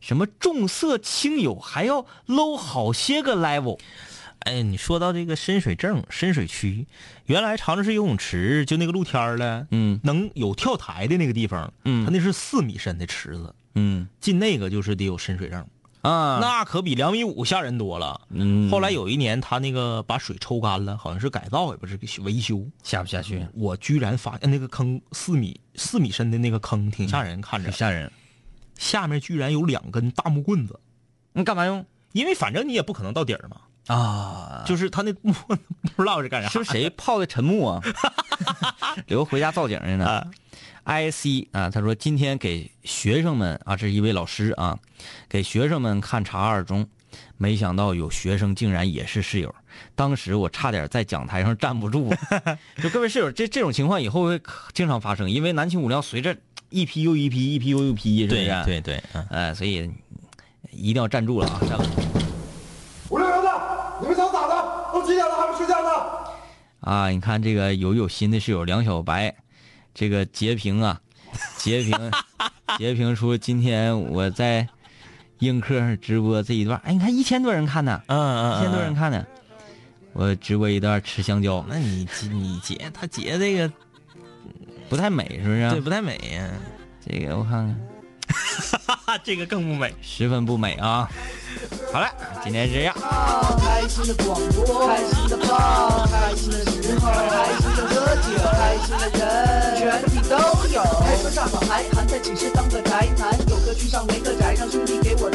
[0.00, 3.80] 什么重色轻友还要 low 好些个 level。
[4.38, 6.86] 哎，你说到这个深水证、深水区，
[7.26, 10.00] 原来长春市游泳池就那个露天儿了，嗯。
[10.04, 12.04] 能有跳台的那个地方，嗯。
[12.04, 14.08] 它那是四米深的池子，嗯。
[14.20, 15.66] 进那个就是得有深水证，
[16.02, 18.20] 啊那可比两米五吓人多了。
[18.30, 28.10] 嗯后来有一年，他那个把水抽干了，好像是改造也不是维修，下不下去，我居然发现那个坑四米四米深的那个坑挺吓人，看着吓人。
[28.76, 30.78] 下面居然有两根大木棍子，
[31.34, 34.64] 你干嘛用因为反正你也不可能到底儿嘛，啊？
[34.66, 35.32] 就是他那木
[35.94, 37.80] 不知道是干啥，是谁泡的沉木啊？
[39.06, 40.26] 留回家造景去呢啊。
[40.84, 44.78] I C 啊，他说今天给学生们啊，这是一位老师啊，
[45.28, 46.86] 给学生们看查二中，
[47.36, 49.54] 没想到有学生竟然也是室友，
[49.94, 52.12] 当时我差点在讲台上站不住。
[52.82, 54.40] 就各位室友，这这种情况以后会
[54.72, 56.36] 经常发生，因为南青五聊随着
[56.68, 59.26] 一批又一批，一批又一批，是不是？，对对，嗯。
[59.30, 59.88] 哎，所以
[60.72, 61.84] 一定要站住了啊，站住。
[63.08, 63.50] 五六零的，
[64.00, 64.92] 你们想咋的？
[64.92, 65.88] 都几点了还不睡觉呢？
[66.80, 69.32] 啊，你看这个有有新的室友梁小白，
[69.94, 71.00] 这个截屏啊，
[71.58, 72.10] 截屏
[72.78, 74.66] 截屏出今天我在
[75.40, 79.26] 映客上直播这一段，哎，你看一千多人看呢，嗯嗯，一千多人看呢。
[80.14, 83.72] 我直播一段吃香蕉，那你你截他截这个
[84.90, 85.70] 不太美，是不是？
[85.70, 86.50] 对不太美呀、
[87.00, 87.80] 这个我看看，
[89.22, 89.94] 这个更不美。
[90.02, 91.08] 十分不美啊。
[91.92, 92.08] 好了，
[92.42, 92.94] 今天是这样。
[93.60, 100.36] 开心的广播，开心的泡，开心的时候，开心的喝酒，开心的人，全体都
[100.72, 100.82] 有。
[101.02, 105.28] 开车上好还含在寝室当个宅男，有个去上没个宅，让兄弟给我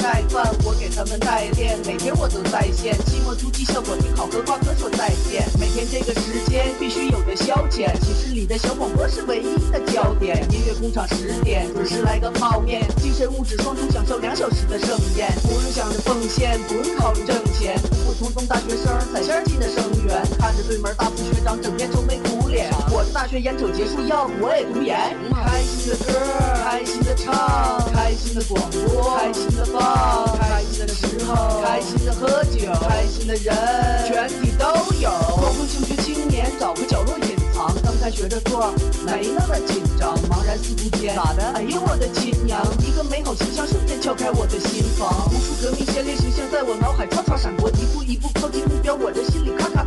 [0.97, 2.97] 带饭，我给他们带练，每天我都在线。
[3.05, 5.45] 期末突击效果挺好，和瓜哥说再见。
[5.59, 10.43] 每天这个时间必须有的消遣，寝室里的小广播是唯一的焦点。
[10.51, 22.36] 音乐工厂十点准时来个泡面，精神物质双重享受两小时的盛宴，不用想着奉献，不用考虑挣钱，普普通通大学生踩线进的生源，看着对门大四学长整天愁眉苦
[22.91, 24.97] 我的大学眼瞅结束，要不我也读研。
[25.33, 26.13] 开心的歌，
[26.63, 27.33] 开心的唱，
[27.93, 33.53] 开心的广播，开心的放，开心的时候，开心的喝酒，开心的人，
[34.07, 34.65] 全体都
[34.99, 35.09] 有。
[35.37, 38.73] 光棍求学青年找个角落隐藏，刚开学的座儿
[39.05, 41.43] 没那么紧张，茫然四顾间，咋的？
[41.55, 42.61] 哎呦我的亲娘！
[42.81, 49.86] 一个美好形象瞬间敲开我的心房，无数革命先烈形象在我脑海唰唰闪过，一步一步靠近目标，我的心里咔咔。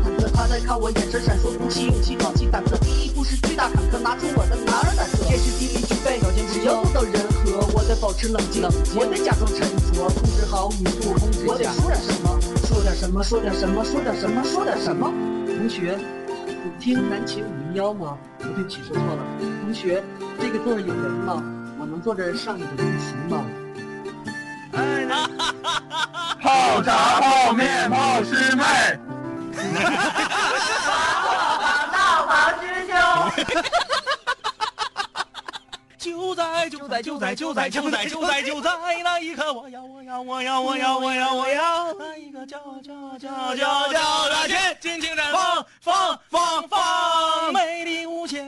[0.50, 2.76] 在看我，眼神闪烁，鼓起勇气，壮起胆子。
[2.82, 5.22] 第一步是巨大坎坷，拿出我的男儿胆色。
[5.22, 8.64] 天时地利具备，条件只要做到人和，我得保持冷静，
[8.98, 9.60] 我得假装沉
[9.94, 11.14] 着，控制好语速，
[11.46, 12.34] 我得说点什么，
[12.66, 15.06] 说点什么，说点什么，说点什么，说点什么。
[15.46, 15.96] 同学，
[16.64, 18.18] 你听南琴五零幺吗？
[18.18, 19.22] 哦对不起，说错了。
[19.62, 20.02] 同学，
[20.40, 21.40] 这个座儿有人吗？
[21.78, 23.46] 我能坐这儿上一个自习吗？
[24.72, 25.06] 哎
[26.42, 28.98] 泡茶、泡面、泡师妹。
[35.98, 38.70] 就在就在就在就在就在就在就在
[39.04, 48.46] 那一刻，我要我要我要我要我要我要那一个骄傲骄傲骄傲骄傲骄傲的心，尽情绽放放放放，美丽无限。